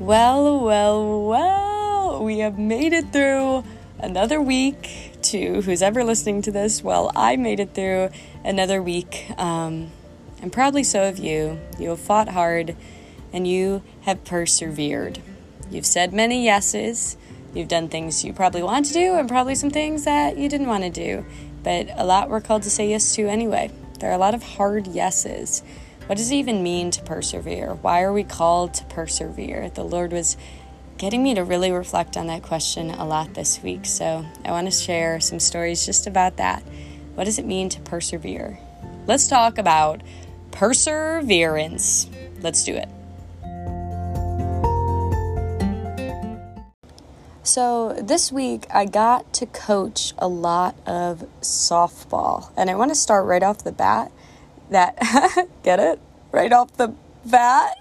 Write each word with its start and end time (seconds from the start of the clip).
Well, 0.00 0.60
well, 0.60 1.26
well, 1.26 2.24
we 2.24 2.38
have 2.38 2.58
made 2.58 2.94
it 2.94 3.12
through 3.12 3.64
another 3.98 4.40
week 4.40 5.12
to 5.24 5.60
who's 5.60 5.82
ever 5.82 6.02
listening 6.04 6.40
to 6.40 6.50
this. 6.50 6.82
Well, 6.82 7.12
I 7.14 7.36
made 7.36 7.60
it 7.60 7.74
through 7.74 8.08
another 8.42 8.82
week, 8.82 9.26
um, 9.36 9.90
and 10.40 10.50
proudly 10.50 10.84
so 10.84 11.06
of 11.06 11.18
you. 11.18 11.60
You 11.78 11.90
have 11.90 12.00
fought 12.00 12.30
hard 12.30 12.76
and 13.30 13.46
you 13.46 13.82
have 14.00 14.24
persevered. 14.24 15.20
You've 15.70 15.84
said 15.84 16.14
many 16.14 16.46
yeses. 16.46 17.18
You've 17.52 17.68
done 17.68 17.90
things 17.90 18.24
you 18.24 18.32
probably 18.32 18.62
want 18.62 18.86
to 18.86 18.94
do, 18.94 19.16
and 19.16 19.28
probably 19.28 19.54
some 19.54 19.70
things 19.70 20.04
that 20.04 20.38
you 20.38 20.48
didn't 20.48 20.68
want 20.68 20.82
to 20.84 20.90
do. 20.90 21.26
But 21.62 21.90
a 21.94 22.06
lot 22.06 22.30
we're 22.30 22.40
called 22.40 22.62
to 22.62 22.70
say 22.70 22.88
yes 22.88 23.14
to 23.16 23.28
anyway. 23.28 23.70
There 23.98 24.08
are 24.08 24.14
a 24.14 24.18
lot 24.18 24.34
of 24.34 24.42
hard 24.42 24.86
yeses. 24.86 25.62
What 26.10 26.16
does 26.16 26.32
it 26.32 26.34
even 26.34 26.64
mean 26.64 26.90
to 26.90 27.02
persevere? 27.04 27.74
Why 27.74 28.02
are 28.02 28.12
we 28.12 28.24
called 28.24 28.74
to 28.74 28.84
persevere? 28.86 29.70
The 29.70 29.84
Lord 29.84 30.10
was 30.10 30.36
getting 30.98 31.22
me 31.22 31.36
to 31.36 31.44
really 31.44 31.70
reflect 31.70 32.16
on 32.16 32.26
that 32.26 32.42
question 32.42 32.90
a 32.90 33.06
lot 33.06 33.34
this 33.34 33.62
week. 33.62 33.86
So 33.86 34.26
I 34.44 34.50
want 34.50 34.66
to 34.66 34.72
share 34.72 35.20
some 35.20 35.38
stories 35.38 35.86
just 35.86 36.08
about 36.08 36.36
that. 36.38 36.64
What 37.14 37.26
does 37.26 37.38
it 37.38 37.46
mean 37.46 37.68
to 37.68 37.80
persevere? 37.82 38.58
Let's 39.06 39.28
talk 39.28 39.56
about 39.56 40.02
perseverance. 40.50 42.10
Let's 42.40 42.64
do 42.64 42.74
it. 42.74 42.88
So, 47.44 47.92
this 48.02 48.32
week 48.32 48.66
I 48.74 48.86
got 48.86 49.32
to 49.34 49.46
coach 49.46 50.12
a 50.18 50.26
lot 50.26 50.74
of 50.86 51.24
softball, 51.40 52.50
and 52.56 52.68
I 52.68 52.74
want 52.74 52.90
to 52.90 52.96
start 52.96 53.26
right 53.26 53.44
off 53.44 53.62
the 53.62 53.72
bat 53.72 54.10
that 54.70 54.98
get 55.62 55.80
it 55.80 56.00
right 56.32 56.52
off 56.52 56.72
the 56.76 56.94
bat. 57.24 57.76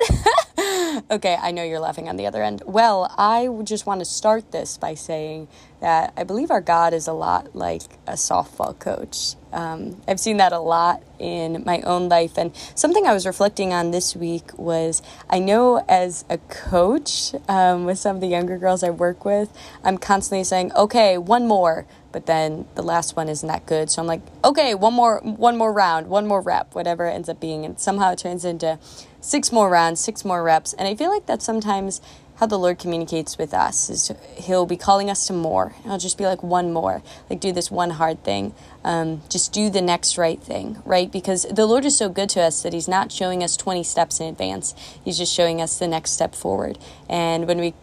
okay, 1.11 1.37
I 1.41 1.51
know 1.51 1.63
you're 1.63 1.79
laughing 1.79 2.09
on 2.09 2.17
the 2.17 2.25
other 2.25 2.43
end. 2.43 2.61
Well, 2.65 3.13
I 3.17 3.47
just 3.63 3.85
want 3.85 3.99
to 3.99 4.05
start 4.05 4.51
this 4.51 4.77
by 4.77 4.95
saying 4.95 5.47
that 5.81 6.13
I 6.17 6.23
believe 6.23 6.51
our 6.51 6.61
God 6.61 6.93
is 6.93 7.07
a 7.07 7.13
lot 7.13 7.55
like 7.55 7.83
a 8.05 8.13
softball 8.13 8.77
coach. 8.77 9.35
Um, 9.51 10.01
I've 10.07 10.19
seen 10.19 10.37
that 10.37 10.51
a 10.51 10.59
lot 10.59 11.01
in 11.17 11.63
my 11.65 11.81
own 11.81 12.09
life. 12.09 12.37
And 12.37 12.55
something 12.75 13.05
I 13.07 13.13
was 13.13 13.25
reflecting 13.25 13.73
on 13.73 13.91
this 13.91 14.15
week 14.15 14.57
was 14.57 15.01
I 15.29 15.39
know 15.39 15.83
as 15.87 16.25
a 16.29 16.37
coach 16.37 17.33
um, 17.47 17.85
with 17.85 17.97
some 17.97 18.15
of 18.15 18.21
the 18.21 18.27
younger 18.27 18.57
girls 18.57 18.83
I 18.83 18.89
work 18.89 19.25
with, 19.25 19.51
I'm 19.83 19.97
constantly 19.97 20.43
saying, 20.43 20.73
okay, 20.73 21.17
one 21.17 21.47
more. 21.47 21.85
But 22.11 22.25
then 22.25 22.67
the 22.75 22.81
last 22.81 23.15
one 23.15 23.29
isn't 23.29 23.47
that 23.47 23.65
good. 23.65 23.91
So 23.91 24.01
I'm 24.01 24.07
like, 24.07 24.21
okay, 24.43 24.73
one 24.73 24.93
more, 24.93 25.19
one 25.19 25.57
more 25.57 25.71
round, 25.71 26.07
one 26.07 26.27
more 26.27 26.41
rep, 26.41 26.73
whatever 26.73 27.05
it 27.05 27.13
ends 27.13 27.29
up 27.29 27.39
being. 27.39 27.65
And 27.65 27.79
somehow 27.79 28.11
it 28.13 28.19
turns 28.19 28.43
into 28.43 28.79
six 29.21 29.51
more 29.51 29.69
rounds, 29.69 29.99
six 29.99 30.25
more 30.25 30.41
reps. 30.43 30.73
And 30.73 30.87
I 30.87 30.95
feel 30.95 31.11
like 31.11 31.27
that 31.27 31.41
sometimes 31.41 32.01
how 32.39 32.45
the 32.45 32.57
Lord 32.57 32.79
communicates 32.79 33.37
with 33.37 33.53
us 33.53 33.89
is 33.89 34.11
He'll 34.35 34.65
be 34.65 34.77
calling 34.77 35.09
us 35.09 35.27
to 35.27 35.33
more. 35.33 35.73
I'll 35.85 35.97
just 35.97 36.17
be 36.17 36.25
like 36.25 36.41
one 36.41 36.71
more, 36.71 37.03
like 37.29 37.41
do 37.41 37.51
this 37.51 37.69
one 37.69 37.91
hard 37.91 38.23
thing, 38.23 38.53
um, 38.83 39.21
just 39.29 39.51
do 39.51 39.69
the 39.69 39.81
next 39.81 40.17
right 40.17 40.41
thing, 40.41 40.81
right? 40.85 41.11
Because 41.11 41.43
the 41.43 41.65
Lord 41.65 41.83
is 41.83 41.97
so 41.97 42.07
good 42.07 42.29
to 42.29 42.41
us 42.41 42.63
that 42.63 42.71
He's 42.71 42.87
not 42.87 43.11
showing 43.11 43.43
us 43.43 43.57
twenty 43.57 43.83
steps 43.83 44.21
in 44.21 44.27
advance. 44.27 44.73
He's 45.03 45.17
just 45.17 45.33
showing 45.33 45.61
us 45.61 45.77
the 45.77 45.87
next 45.87 46.11
step 46.11 46.33
forward. 46.33 46.79
And 47.09 47.45
when 47.45 47.59
we 47.59 47.73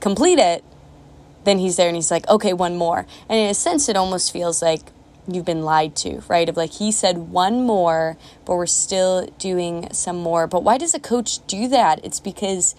complete 0.00 0.38
it, 0.38 0.62
then 1.42 1.58
He's 1.58 1.76
there 1.76 1.88
and 1.88 1.96
He's 1.96 2.10
like, 2.10 2.28
okay, 2.28 2.52
one 2.52 2.76
more. 2.76 3.06
And 3.28 3.38
in 3.38 3.50
a 3.50 3.54
sense, 3.54 3.88
it 3.88 3.96
almost 3.96 4.32
feels 4.32 4.62
like 4.62 4.82
you've 5.28 5.44
been 5.44 5.62
lied 5.62 5.96
to, 5.96 6.22
right? 6.28 6.48
Of 6.48 6.56
like 6.56 6.74
he 6.74 6.92
said 6.92 7.18
one 7.18 7.62
more, 7.66 8.16
but 8.44 8.54
we're 8.54 8.66
still 8.66 9.26
doing 9.38 9.88
some 9.92 10.16
more. 10.16 10.46
But 10.46 10.62
why 10.62 10.78
does 10.78 10.94
a 10.94 11.00
coach 11.00 11.44
do 11.46 11.66
that? 11.68 12.04
It's 12.04 12.20
because 12.20 12.76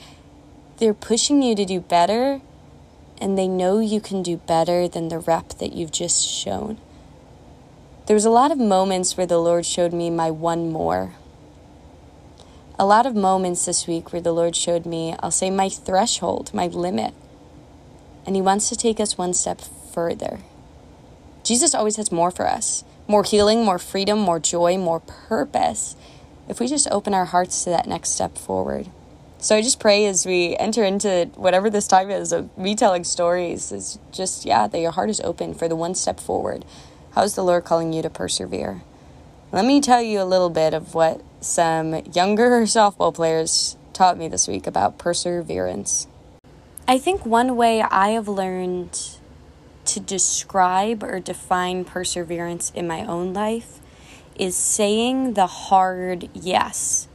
they're 0.77 0.93
pushing 0.93 1.41
you 1.41 1.55
to 1.55 1.65
do 1.65 1.79
better 1.79 2.41
and 3.19 3.37
they 3.37 3.47
know 3.47 3.79
you 3.79 3.99
can 3.99 4.21
do 4.21 4.37
better 4.37 4.87
than 4.87 5.07
the 5.07 5.19
rep 5.19 5.49
that 5.59 5.73
you've 5.73 5.91
just 5.91 6.25
shown. 6.27 6.77
There 8.05 8.13
was 8.13 8.25
a 8.25 8.29
lot 8.29 8.51
of 8.51 8.57
moments 8.57 9.17
where 9.17 9.25
the 9.25 9.39
Lord 9.39 9.65
showed 9.65 9.91
me 9.91 10.09
my 10.09 10.31
one 10.31 10.71
more. 10.71 11.13
A 12.79 12.85
lot 12.85 13.05
of 13.05 13.15
moments 13.15 13.65
this 13.65 13.87
week 13.87 14.13
where 14.13 14.21
the 14.21 14.31
Lord 14.31 14.55
showed 14.55 14.85
me, 14.85 15.15
I'll 15.19 15.31
say, 15.31 15.49
my 15.49 15.67
threshold, 15.67 16.53
my 16.53 16.67
limit. 16.67 17.13
And 18.25 18.35
He 18.35 18.41
wants 18.41 18.69
to 18.69 18.75
take 18.75 18.99
us 18.99 19.17
one 19.17 19.33
step 19.33 19.59
further. 19.91 20.39
Jesus 21.43 21.73
always 21.73 21.95
has 21.95 22.11
more 22.11 22.29
for 22.31 22.47
us 22.47 22.83
more 23.07 23.23
healing, 23.23 23.63
more 23.63 23.79
freedom, 23.79 24.19
more 24.19 24.39
joy, 24.39 24.77
more 24.77 24.99
purpose 24.99 25.95
if 26.49 26.59
we 26.59 26.67
just 26.67 26.87
open 26.91 27.13
our 27.13 27.25
hearts 27.25 27.63
to 27.63 27.69
that 27.69 27.87
next 27.87 28.09
step 28.09 28.37
forward. 28.37 28.89
So 29.39 29.55
I 29.55 29.61
just 29.61 29.79
pray 29.79 30.05
as 30.07 30.25
we 30.25 30.55
enter 30.57 30.83
into 30.83 31.29
whatever 31.35 31.69
this 31.69 31.87
time 31.87 32.09
is 32.09 32.31
of 32.31 32.55
me 32.57 32.75
telling 32.75 33.03
stories, 33.03 33.71
is 33.71 33.99
just, 34.11 34.45
yeah, 34.45 34.65
that 34.67 34.79
your 34.79 34.91
heart 34.91 35.11
is 35.11 35.21
open 35.21 35.53
for 35.53 35.67
the 35.67 35.75
one 35.75 35.93
step 35.93 36.19
forward. 36.19 36.65
How 37.11 37.23
is 37.23 37.35
the 37.35 37.43
Lord 37.43 37.63
calling 37.63 37.93
you 37.93 38.01
to 38.01 38.09
persevere? 38.09 38.81
Let 39.51 39.65
me 39.65 39.79
tell 39.79 40.01
you 40.01 40.21
a 40.21 40.25
little 40.25 40.49
bit 40.49 40.73
of 40.73 40.95
what 40.95 41.21
some 41.39 42.03
younger 42.13 42.49
softball 42.63 43.13
players 43.13 43.77
taught 43.93 44.17
me 44.17 44.27
this 44.27 44.47
week 44.47 44.65
about 44.65 44.97
perseverance. 44.97 46.07
I 46.87 46.97
think 46.97 47.25
one 47.25 47.55
way 47.55 47.81
I 47.81 48.09
have 48.09 48.27
learned 48.27 49.17
to 49.85 49.99
describe 49.99 51.03
or 51.03 51.19
define 51.19 51.85
perseverance 51.85 52.71
in 52.73 52.87
my 52.87 53.05
own 53.05 53.33
life 53.33 53.79
is 54.35 54.55
saying 54.55 55.33
the 55.33 55.47
hard 55.47 56.29
yes 56.33 57.07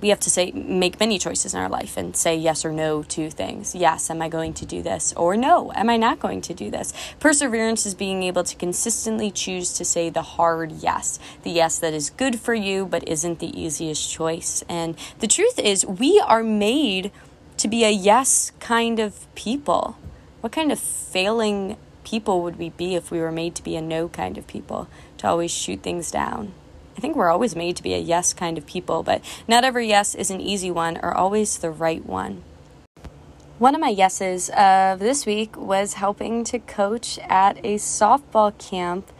we 0.00 0.08
have 0.10 0.20
to 0.20 0.30
say 0.30 0.52
make 0.52 1.00
many 1.00 1.18
choices 1.18 1.54
in 1.54 1.60
our 1.60 1.68
life 1.68 1.96
and 1.96 2.16
say 2.16 2.36
yes 2.36 2.64
or 2.64 2.72
no 2.72 3.02
to 3.02 3.30
things. 3.30 3.74
Yes, 3.74 4.10
am 4.10 4.20
I 4.20 4.28
going 4.28 4.52
to 4.54 4.66
do 4.66 4.82
this? 4.82 5.12
Or 5.14 5.36
no, 5.36 5.72
am 5.74 5.88
I 5.88 5.96
not 5.96 6.20
going 6.20 6.40
to 6.42 6.54
do 6.54 6.70
this? 6.70 6.92
Perseverance 7.18 7.86
is 7.86 7.94
being 7.94 8.22
able 8.22 8.44
to 8.44 8.56
consistently 8.56 9.30
choose 9.30 9.72
to 9.74 9.84
say 9.84 10.10
the 10.10 10.22
hard 10.22 10.72
yes, 10.72 11.18
the 11.42 11.50
yes 11.50 11.78
that 11.78 11.94
is 11.94 12.10
good 12.10 12.38
for 12.38 12.54
you 12.54 12.84
but 12.86 13.08
isn't 13.08 13.38
the 13.38 13.58
easiest 13.58 14.10
choice. 14.10 14.62
And 14.68 14.96
the 15.20 15.28
truth 15.28 15.58
is, 15.58 15.86
we 15.86 16.20
are 16.20 16.42
made 16.42 17.10
to 17.56 17.68
be 17.68 17.84
a 17.84 17.90
yes 17.90 18.52
kind 18.60 18.98
of 18.98 19.32
people. 19.34 19.96
What 20.40 20.52
kind 20.52 20.70
of 20.70 20.78
failing 20.78 21.76
people 22.04 22.42
would 22.42 22.56
we 22.56 22.70
be 22.70 22.94
if 22.94 23.10
we 23.10 23.18
were 23.18 23.32
made 23.32 23.54
to 23.56 23.64
be 23.64 23.76
a 23.76 23.82
no 23.82 24.08
kind 24.08 24.36
of 24.38 24.46
people, 24.46 24.88
to 25.18 25.26
always 25.26 25.50
shoot 25.50 25.82
things 25.82 26.10
down? 26.10 26.52
I 26.96 27.00
think 27.00 27.14
we're 27.14 27.30
always 27.30 27.54
made 27.54 27.76
to 27.76 27.82
be 27.82 27.92
a 27.92 27.98
yes 27.98 28.32
kind 28.32 28.56
of 28.56 28.66
people, 28.66 29.02
but 29.02 29.22
not 29.46 29.64
every 29.64 29.86
yes 29.86 30.14
is 30.14 30.30
an 30.30 30.40
easy 30.40 30.70
one 30.70 30.96
or 31.02 31.14
always 31.14 31.58
the 31.58 31.70
right 31.70 32.04
one. 32.04 32.42
One 33.58 33.74
of 33.74 33.80
my 33.82 33.90
yeses 33.90 34.50
of 34.56 34.98
this 34.98 35.26
week 35.26 35.56
was 35.56 35.94
helping 35.94 36.42
to 36.44 36.58
coach 36.58 37.18
at 37.28 37.58
a 37.58 37.76
softball 37.76 38.56
camp 38.58 39.10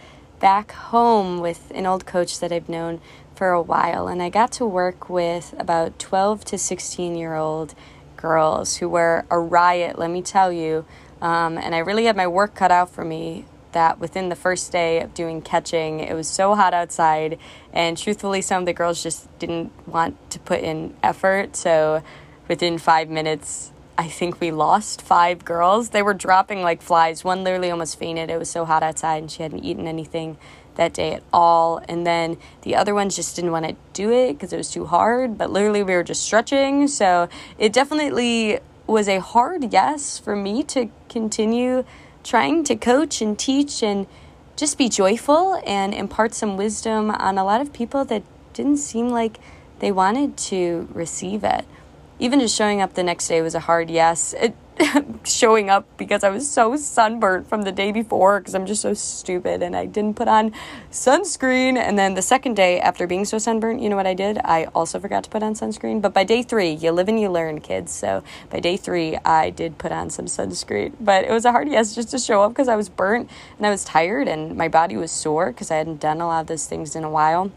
back 0.41 0.73
home 0.73 1.41
with 1.41 1.71
an 1.75 1.87
old 1.87 2.07
coach 2.07 2.39
that 2.41 2.51
I've 2.51 2.69
known 2.69 3.01
for 3.35 3.51
a 3.51 3.63
while. 3.63 4.09
And 4.09 4.23
I 4.23 4.31
got 4.31 4.53
to 4.53 4.67
work 4.67 5.11
with 5.11 5.55
about 5.59 5.99
12 5.99 6.47
to 6.47 6.59
16 6.59 7.15
year 7.15 7.35
old 7.35 7.75
girls 8.17 8.77
who 8.77 8.89
were 8.89 9.27
a 9.31 9.39
riot, 9.39 9.99
let 9.99 10.11
me 10.11 10.23
tell 10.23 10.51
you. 10.51 10.87
Um, 11.21 11.59
and 11.59 11.75
I 11.75 11.79
really 11.79 12.07
had 12.07 12.17
my 12.17 12.27
work 12.27 12.55
cut 12.55 12.71
out 12.71 12.91
for 12.91 13.05
me 13.05 13.45
that 13.77 14.01
within 14.01 14.31
the 14.31 14.37
first 14.37 14.73
day 14.73 15.03
of 15.03 15.13
doing 15.13 15.43
catching, 15.43 16.01
it 16.01 16.15
was 16.15 16.27
so 16.27 16.55
hot 16.55 16.73
outside, 16.73 17.39
and 17.75 17.99
truthfully, 17.99 18.41
some 18.41 18.63
of 18.63 18.67
the 18.67 18.73
girls 18.73 19.03
just 19.03 19.29
didn't 19.39 19.71
want 19.87 20.17
to 20.31 20.39
put 20.39 20.61
in 20.61 20.97
effort. 21.03 21.57
So 21.57 22.03
within 22.49 22.79
five 22.79 23.11
minutes, 23.11 23.73
I 23.99 24.09
think 24.09 24.41
we 24.41 24.51
lost 24.51 25.03
five 25.03 25.45
girls. 25.45 25.91
They 25.91 26.03
were 26.03 26.15
dropping 26.15 26.63
like 26.63 26.81
flies. 26.81 27.23
One 27.23 27.45
literally 27.45 27.71
almost 27.71 27.99
fainted. 27.99 28.31
It 28.31 28.39
was 28.39 28.49
so 28.49 28.65
hot 28.65 28.83
outside, 28.83 29.19
and 29.23 29.31
she 29.31 29.43
hadn't 29.43 29.63
eaten 29.63 29.87
anything 29.87 30.39
that 30.77 30.95
day 30.95 31.13
at 31.13 31.23
all. 31.31 31.83
And 31.87 32.07
then 32.07 32.39
the 32.63 32.77
other 32.77 32.95
ones 32.95 33.15
just 33.15 33.37
didn't 33.37 33.53
want 33.53 33.67
to 33.69 33.77
do 33.93 34.11
it 34.11 34.33
because 34.33 34.55
it 34.55 34.57
was 34.57 34.71
too 34.71 34.87
hard. 34.87 35.37
But 35.37 35.51
literally, 35.51 35.83
we 35.83 35.93
were 35.93 36.03
just 36.03 36.23
stretching. 36.23 36.89
So 36.89 37.29
it 37.59 37.75
definitely 37.75 38.61
was 38.87 39.07
a 39.07 39.21
hard 39.21 39.71
yes 39.71 40.19
for 40.19 40.35
me 40.35 40.63
to 40.63 40.89
continue 41.11 41.85
trying 42.27 42.65
to 42.65 42.77
coach 42.77 43.23
and 43.23 43.39
teach 43.39 43.83
and 43.83 44.07
just 44.57 44.77
be 44.79 44.89
joyful 44.89 45.61
and 45.67 45.95
impart 45.95 46.35
some 46.35 46.57
wisdom 46.57 47.11
on 47.11 47.39
a 47.39 47.45
lot 47.45 47.61
of 47.61 47.73
people 47.73 48.05
that 48.05 48.23
didn't 48.53 48.79
seem 48.79 49.09
like 49.11 49.39
they 49.79 49.93
wanted 49.93 50.37
to 50.37 50.89
receive 50.93 51.45
it. 51.45 51.65
Even 52.19 52.41
just 52.41 52.57
showing 52.57 52.81
up 52.81 52.95
the 52.95 53.03
next 53.03 53.29
day 53.29 53.43
was 53.43 53.55
a 53.55 53.61
hard 53.61 53.91
yes. 53.91 54.35
It, 54.39 54.57
showing 55.25 55.71
up 55.71 55.87
because 55.97 56.23
I 56.23 56.29
was 56.29 56.49
so 56.49 56.77
sunburnt 56.77 57.49
from 57.49 57.63
the 57.63 57.73
day 57.73 57.93
before 57.93 58.41
because 58.41 58.55
I'm 58.55 58.67
just 58.67 58.83
so 58.83 58.95
stupid 58.95 59.63
and 59.63 59.75
I 59.75 59.87
didn't 59.87 60.17
put 60.17 60.29
on 60.29 60.53
sunscreen. 60.91 61.77
And 61.77 61.99
then 61.99 62.15
the 62.15 62.23
second 62.23 62.55
day 62.55 62.81
after 62.81 63.07
being 63.07 63.25
so 63.25 63.39
sunburnt, 63.39 63.81
you 63.81 63.89
know 63.89 63.97
what 63.97 64.07
I 64.07 64.15
did? 64.15 64.39
I 64.45 64.65
also 64.75 65.01
forgot 65.01 65.25
to 65.25 65.31
put 65.31 65.43
on 65.43 65.55
sunscreen. 65.55 66.03
But 66.03 66.13
by 66.13 66.25
day 66.25 66.43
three, 66.43 66.71
you 66.71 66.93
live 66.93 67.09
and 67.09 67.19
you 67.19 67.31
learn, 67.31 67.61
kids. 67.61 67.93
So 67.93 68.23
by 68.51 68.61
day 68.61 68.77
three, 68.77 69.17
I 69.25 69.51
did 69.51 69.79
put 69.79 69.93
on 69.93 70.11
some 70.11 70.27
sunscreen. 70.27 70.95
But 71.01 71.25
it 71.25 71.31
was 71.31 71.45
a 71.45 71.53
hard 71.53 71.69
yes 71.69 71.95
just 71.95 72.11
to 72.11 72.19
show 72.19 72.43
up 72.43 72.53
because 72.53 72.69
I 72.69 72.77
was 72.77 72.89
burnt 72.89 73.31
and 73.59 73.67
I 73.67 73.71
was 73.71 73.85
tired 73.85 74.29
and 74.29 74.57
my 74.57 74.69
body 74.69 74.97
was 74.97 75.11
sore 75.11 75.53
because 75.53 75.71
I 75.71 75.77
hadn't 75.77 76.01
done 76.01 76.21
a 76.21 76.27
lot 76.27 76.43
of 76.43 76.47
those 76.49 76.67
things 76.67 76.95
in 76.95 77.05
a 77.05 77.11
while. 77.11 77.51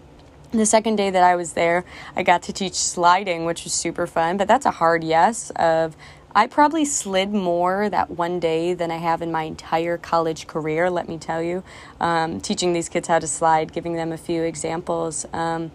The 0.52 0.66
second 0.66 0.96
day 0.96 1.12
that 1.12 1.24
I 1.24 1.36
was 1.36 1.54
there, 1.54 1.86
I 2.16 2.24
got 2.24 2.42
to 2.44 2.54
teach 2.54 2.74
sliding, 2.74 3.46
which 3.46 3.66
was 3.66 3.74
super 3.74 4.08
fun, 4.08 4.36
but 4.38 4.48
that's 4.48 4.66
a 4.66 4.72
hard 4.72 5.04
yes 5.04 5.52
of 5.52 5.96
I 6.36 6.46
probably 6.48 6.86
slid 6.86 7.32
more 7.32 7.90
that 7.90 8.12
one 8.12 8.40
day 8.40 8.74
than 8.74 8.92
I 8.92 8.98
have 8.98 9.22
in 9.22 9.32
my 9.32 9.44
entire 9.44 9.98
college 9.98 10.46
career, 10.46 10.90
let 10.90 11.10
me 11.10 11.18
tell 11.18 11.42
you. 11.42 11.64
Um, 12.00 12.40
teaching 12.40 12.74
these 12.74 12.88
kids 12.88 13.08
how 13.08 13.20
to 13.20 13.28
slide, 13.28 13.74
giving 13.74 13.94
them 13.94 14.12
a 14.12 14.18
few 14.18 14.44
examples. 14.44 15.26
Um, 15.34 15.72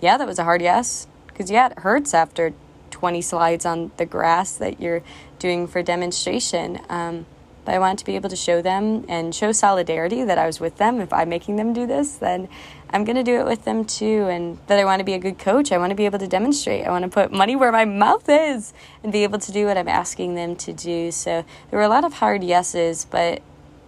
yeah, 0.00 0.18
that 0.18 0.26
was 0.26 0.38
a 0.38 0.44
hard 0.44 0.60
yes. 0.60 1.06
Because, 1.28 1.50
yeah, 1.50 1.68
it 1.68 1.78
hurts 1.78 2.14
after 2.14 2.52
20 2.90 3.22
slides 3.22 3.64
on 3.64 3.92
the 3.96 4.04
grass 4.04 4.56
that 4.56 4.80
you're 4.80 5.02
doing 5.38 5.66
for 5.66 5.82
demonstration. 5.82 6.80
Um, 6.88 7.26
but 7.64 7.74
I 7.74 7.78
wanted 7.78 7.98
to 7.98 8.04
be 8.04 8.16
able 8.16 8.28
to 8.28 8.36
show 8.36 8.60
them 8.60 9.04
and 9.08 9.34
show 9.34 9.52
solidarity 9.52 10.24
that 10.24 10.38
I 10.38 10.46
was 10.46 10.58
with 10.58 10.76
them. 10.76 11.00
If 11.00 11.12
I'm 11.12 11.28
making 11.28 11.56
them 11.56 11.72
do 11.72 11.86
this, 11.86 12.16
then 12.16 12.48
I'm 12.90 13.04
going 13.04 13.16
to 13.16 13.22
do 13.22 13.38
it 13.38 13.46
with 13.46 13.64
them 13.64 13.84
too. 13.84 14.26
And 14.28 14.58
that 14.66 14.78
I 14.78 14.84
want 14.84 15.00
to 15.00 15.04
be 15.04 15.14
a 15.14 15.18
good 15.18 15.38
coach. 15.38 15.70
I 15.70 15.78
want 15.78 15.90
to 15.90 15.94
be 15.94 16.04
able 16.04 16.18
to 16.18 16.26
demonstrate. 16.26 16.86
I 16.86 16.90
want 16.90 17.04
to 17.04 17.10
put 17.10 17.32
money 17.32 17.54
where 17.54 17.70
my 17.70 17.84
mouth 17.84 18.28
is 18.28 18.72
and 19.02 19.12
be 19.12 19.22
able 19.22 19.38
to 19.38 19.52
do 19.52 19.66
what 19.66 19.78
I'm 19.78 19.88
asking 19.88 20.34
them 20.34 20.56
to 20.56 20.72
do. 20.72 21.12
So 21.12 21.44
there 21.70 21.78
were 21.78 21.84
a 21.84 21.88
lot 21.88 22.04
of 22.04 22.14
hard 22.14 22.42
yeses, 22.42 23.06
but 23.08 23.42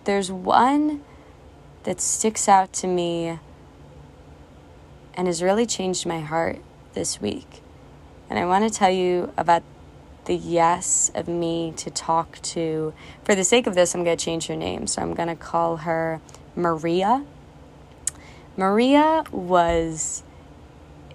there's 0.04 0.30
one 0.30 1.02
that 1.82 2.00
sticks 2.00 2.48
out 2.48 2.72
to 2.74 2.86
me 2.86 3.38
and 5.14 5.26
has 5.26 5.42
really 5.42 5.66
changed 5.66 6.06
my 6.06 6.20
heart 6.20 6.60
this 6.94 7.20
week. 7.20 7.60
And 8.30 8.38
I 8.38 8.46
want 8.46 8.70
to 8.70 8.76
tell 8.76 8.90
you 8.90 9.32
about 9.36 9.62
the 10.24 10.34
yes 10.34 11.10
of 11.14 11.28
me 11.28 11.72
to 11.76 11.90
talk 11.90 12.40
to. 12.42 12.94
For 13.24 13.34
the 13.34 13.44
sake 13.44 13.66
of 13.66 13.74
this, 13.74 13.94
I'm 13.94 14.04
going 14.04 14.16
to 14.16 14.24
change 14.24 14.46
her 14.46 14.56
name. 14.56 14.86
So 14.86 15.02
I'm 15.02 15.14
going 15.14 15.28
to 15.28 15.36
call 15.36 15.78
her 15.78 16.20
Maria. 16.56 17.24
Maria 18.56 19.24
was 19.30 20.22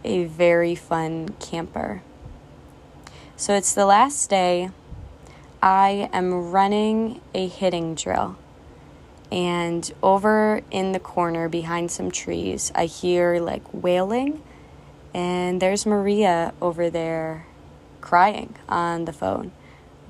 a 0.04 0.26
very 0.26 0.76
fun 0.76 1.30
camper. 1.40 2.02
So 3.36 3.56
it's 3.56 3.74
the 3.74 3.86
last 3.86 4.30
day. 4.30 4.70
I 5.62 6.10
am 6.14 6.52
running 6.52 7.22
a 7.34 7.48
hitting 7.48 7.96
drill. 7.96 8.38
And 9.32 9.92
over 10.02 10.62
in 10.72 10.92
the 10.92 11.00
corner 11.00 11.48
behind 11.50 11.92
some 11.92 12.12
trees, 12.12 12.72
I 12.74 12.86
hear 12.86 13.40
like 13.40 13.62
wailing. 13.74 14.42
And 15.14 15.62
there's 15.62 15.86
Maria 15.86 16.54
over 16.62 16.90
there 16.90 17.46
crying 18.02 18.56
on 18.68 19.06
the 19.06 19.14
phone, 19.14 19.52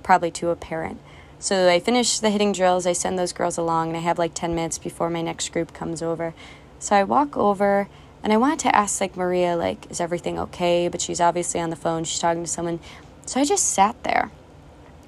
probably 0.03 0.31
to 0.31 0.49
a 0.49 0.55
parent. 0.55 0.99
So 1.39 1.69
I 1.69 1.79
finish 1.79 2.19
the 2.19 2.29
hitting 2.29 2.51
drills, 2.51 2.85
I 2.85 2.93
send 2.93 3.17
those 3.17 3.31
girls 3.31 3.57
along, 3.57 3.89
and 3.89 3.97
I 3.97 4.01
have 4.01 4.19
like 4.19 4.33
10 4.33 4.53
minutes 4.53 4.77
before 4.77 5.09
my 5.09 5.21
next 5.21 5.53
group 5.53 5.73
comes 5.73 6.01
over. 6.01 6.33
So 6.79 6.95
I 6.95 7.03
walk 7.03 7.37
over 7.37 7.87
and 8.23 8.33
I 8.33 8.37
wanted 8.37 8.59
to 8.59 8.75
ask 8.75 8.99
like 8.99 9.15
Maria, 9.15 9.55
like, 9.55 9.89
is 9.89 10.01
everything 10.01 10.37
okay? 10.37 10.87
But 10.89 11.01
she's 11.01 11.21
obviously 11.21 11.61
on 11.61 11.69
the 11.69 11.75
phone, 11.75 12.03
she's 12.03 12.19
talking 12.19 12.43
to 12.43 12.49
someone. 12.49 12.79
So 13.25 13.39
I 13.39 13.45
just 13.45 13.65
sat 13.65 14.01
there. 14.03 14.31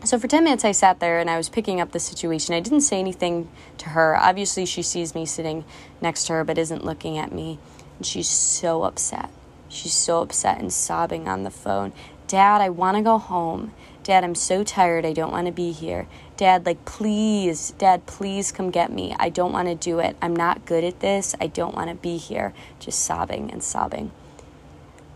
So 0.04 0.18
for 0.18 0.28
10 0.28 0.44
minutes, 0.44 0.66
I 0.66 0.72
sat 0.72 1.00
there 1.00 1.20
and 1.20 1.30
I 1.30 1.38
was 1.38 1.50
picking 1.50 1.80
up 1.80 1.92
the 1.92 2.00
situation. 2.00 2.56
I 2.56 2.60
didn't 2.60 2.82
say 2.82 3.00
anything 3.00 3.50
to 3.78 3.90
her. 3.90 4.18
Obviously, 4.18 4.66
she 4.66 4.82
sees 4.82 5.14
me 5.14 5.26
sitting 5.26 5.64
next 6.02 6.26
to 6.26 6.34
her 6.34 6.44
but 6.44 6.58
isn't 6.58 6.84
looking 6.84 7.18
at 7.18 7.32
me. 7.32 7.60
And 7.98 8.06
she's 8.06 8.30
so 8.30 8.84
upset. 8.84 9.30
She's 9.70 9.94
so 9.94 10.22
upset 10.22 10.60
and 10.60 10.74
sobbing 10.74 11.28
on 11.28 11.44
the 11.44 11.52
phone. 11.52 11.94
Dad, 12.32 12.62
I 12.62 12.70
want 12.70 12.96
to 12.96 13.04
go 13.04 13.18
home. 13.18 13.74
Dad, 14.04 14.24
I'm 14.24 14.36
so 14.36 14.64
tired. 14.64 15.06
I 15.06 15.12
don't 15.12 15.34
want 15.34 15.48
to 15.48 15.52
be 15.52 15.74
here. 15.74 16.08
Dad, 16.38 16.66
like, 16.66 16.86
please, 16.86 17.72
Dad, 17.72 18.06
please 18.06 18.54
come 18.54 18.70
get 18.70 18.90
me. 18.90 19.14
I 19.20 19.28
don't 19.28 19.52
want 19.52 19.68
to 19.68 19.76
do 19.76 20.00
it. 20.00 20.16
I'm 20.22 20.34
not 20.34 20.66
good 20.66 20.86
at 20.86 21.02
this. 21.02 21.36
I 21.42 21.48
don't 21.48 21.76
want 21.76 21.90
to 21.90 21.96
be 21.96 22.16
here. 22.16 22.54
Just 22.80 23.04
sobbing 23.04 23.52
and 23.52 23.62
sobbing. 23.62 24.12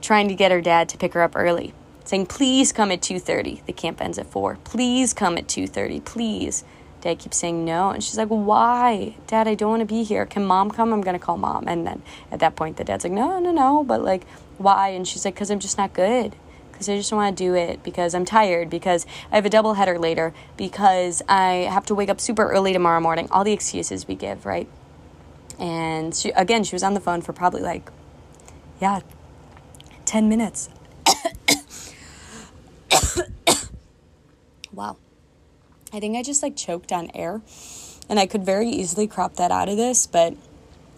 Trying 0.01 0.27
to 0.27 0.35
get 0.35 0.51
her 0.51 0.59
dad 0.59 0.89
to 0.89 0.97
pick 0.97 1.13
her 1.13 1.21
up 1.21 1.38
early. 1.38 1.73
Saying, 2.03 2.25
please 2.25 2.73
come 2.73 2.91
at 2.91 3.00
2.30. 3.00 3.65
The 3.65 3.71
camp 3.71 4.01
ends 4.01 4.19
at 4.19 4.27
4. 4.27 4.57
Please 4.65 5.13
come 5.13 5.38
at 5.38 5.47
2.30. 5.47 6.03
Please. 6.03 6.65
Dad 7.00 7.19
keeps 7.19 7.38
saying 7.38 7.63
no. 7.63 7.91
And 7.91 8.03
she's 8.03 8.18
like, 8.18 8.27
why? 8.27 9.15
Dad, 9.25 9.47
I 9.47 9.56
don't 9.56 9.69
want 9.69 9.79
to 9.79 9.85
be 9.85 10.03
here. 10.03 10.25
Can 10.25 10.44
mom 10.44 10.69
come? 10.69 10.91
I'm 10.91 11.00
going 11.00 11.18
to 11.18 11.25
call 11.25 11.38
mom. 11.38 11.69
And 11.69 11.88
then 11.88 12.01
at 12.29 12.41
that 12.41 12.57
point, 12.57 12.75
the 12.75 12.83
dad's 12.83 13.06
like, 13.06 13.13
no, 13.13 13.39
no, 13.39 13.53
no. 13.53 13.85
But 13.85 14.03
like, 14.03 14.27
why? 14.57 14.89
And 14.89 15.07
she's 15.07 15.23
like, 15.23 15.35
because 15.35 15.50
I'm 15.50 15.59
just 15.59 15.77
not 15.77 15.94
good 15.94 16.35
because 16.75 16.89
I 16.89 16.98
just 16.98 17.13
want 17.13 17.38
to 17.38 17.44
do 17.44 17.56
it 17.56 17.81
because 17.83 18.13
I'm 18.13 18.25
tired, 18.25 18.69
because 18.69 19.06
I 19.31 19.36
have 19.36 19.45
a 19.45 19.50
double 19.50 19.75
header 19.75 19.98
later, 19.98 20.33
because 20.57 21.22
I 21.30 21.69
have 21.72 21.86
to 21.86 21.95
wake 21.95 22.10
up 22.10 22.19
super 22.19 22.51
early 22.51 22.74
tomorrow 22.74 23.00
morning. 23.00 23.30
All 23.31 23.45
the 23.45 23.54
excuses 23.54 24.10
we 24.10 24.16
give, 24.16 24.45
right? 24.45 24.68
And 25.57 26.13
she, 26.13 26.31
again, 26.31 26.66
she 26.66 26.75
was 26.75 26.83
on 26.83 26.94
the 26.94 27.00
phone 27.00 27.22
for 27.22 27.31
probably 27.31 27.62
like, 27.62 27.89
yeah, 28.81 29.00
10 30.04 30.27
minutes. 30.27 30.68
wow. 34.74 34.98
I 35.94 36.01
think 36.01 36.18
I 36.18 36.24
just 36.24 36.44
like 36.44 36.57
choked 36.57 36.92
on 36.92 37.10
air. 37.13 37.42
And 38.10 38.19
I 38.19 38.25
could 38.25 38.45
very 38.45 38.68
easily 38.68 39.07
crop 39.07 39.38
that 39.38 39.50
out 39.50 39.69
of 39.69 39.78
this, 39.78 40.07
but 40.07 40.36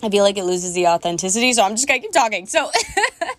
I 0.01 0.09
feel 0.09 0.23
like 0.23 0.37
it 0.37 0.43
loses 0.43 0.73
the 0.73 0.87
authenticity, 0.87 1.53
so 1.53 1.63
I'm 1.63 1.75
just 1.75 1.87
gonna 1.87 1.99
keep 1.99 2.11
talking. 2.11 2.47
So, 2.47 2.71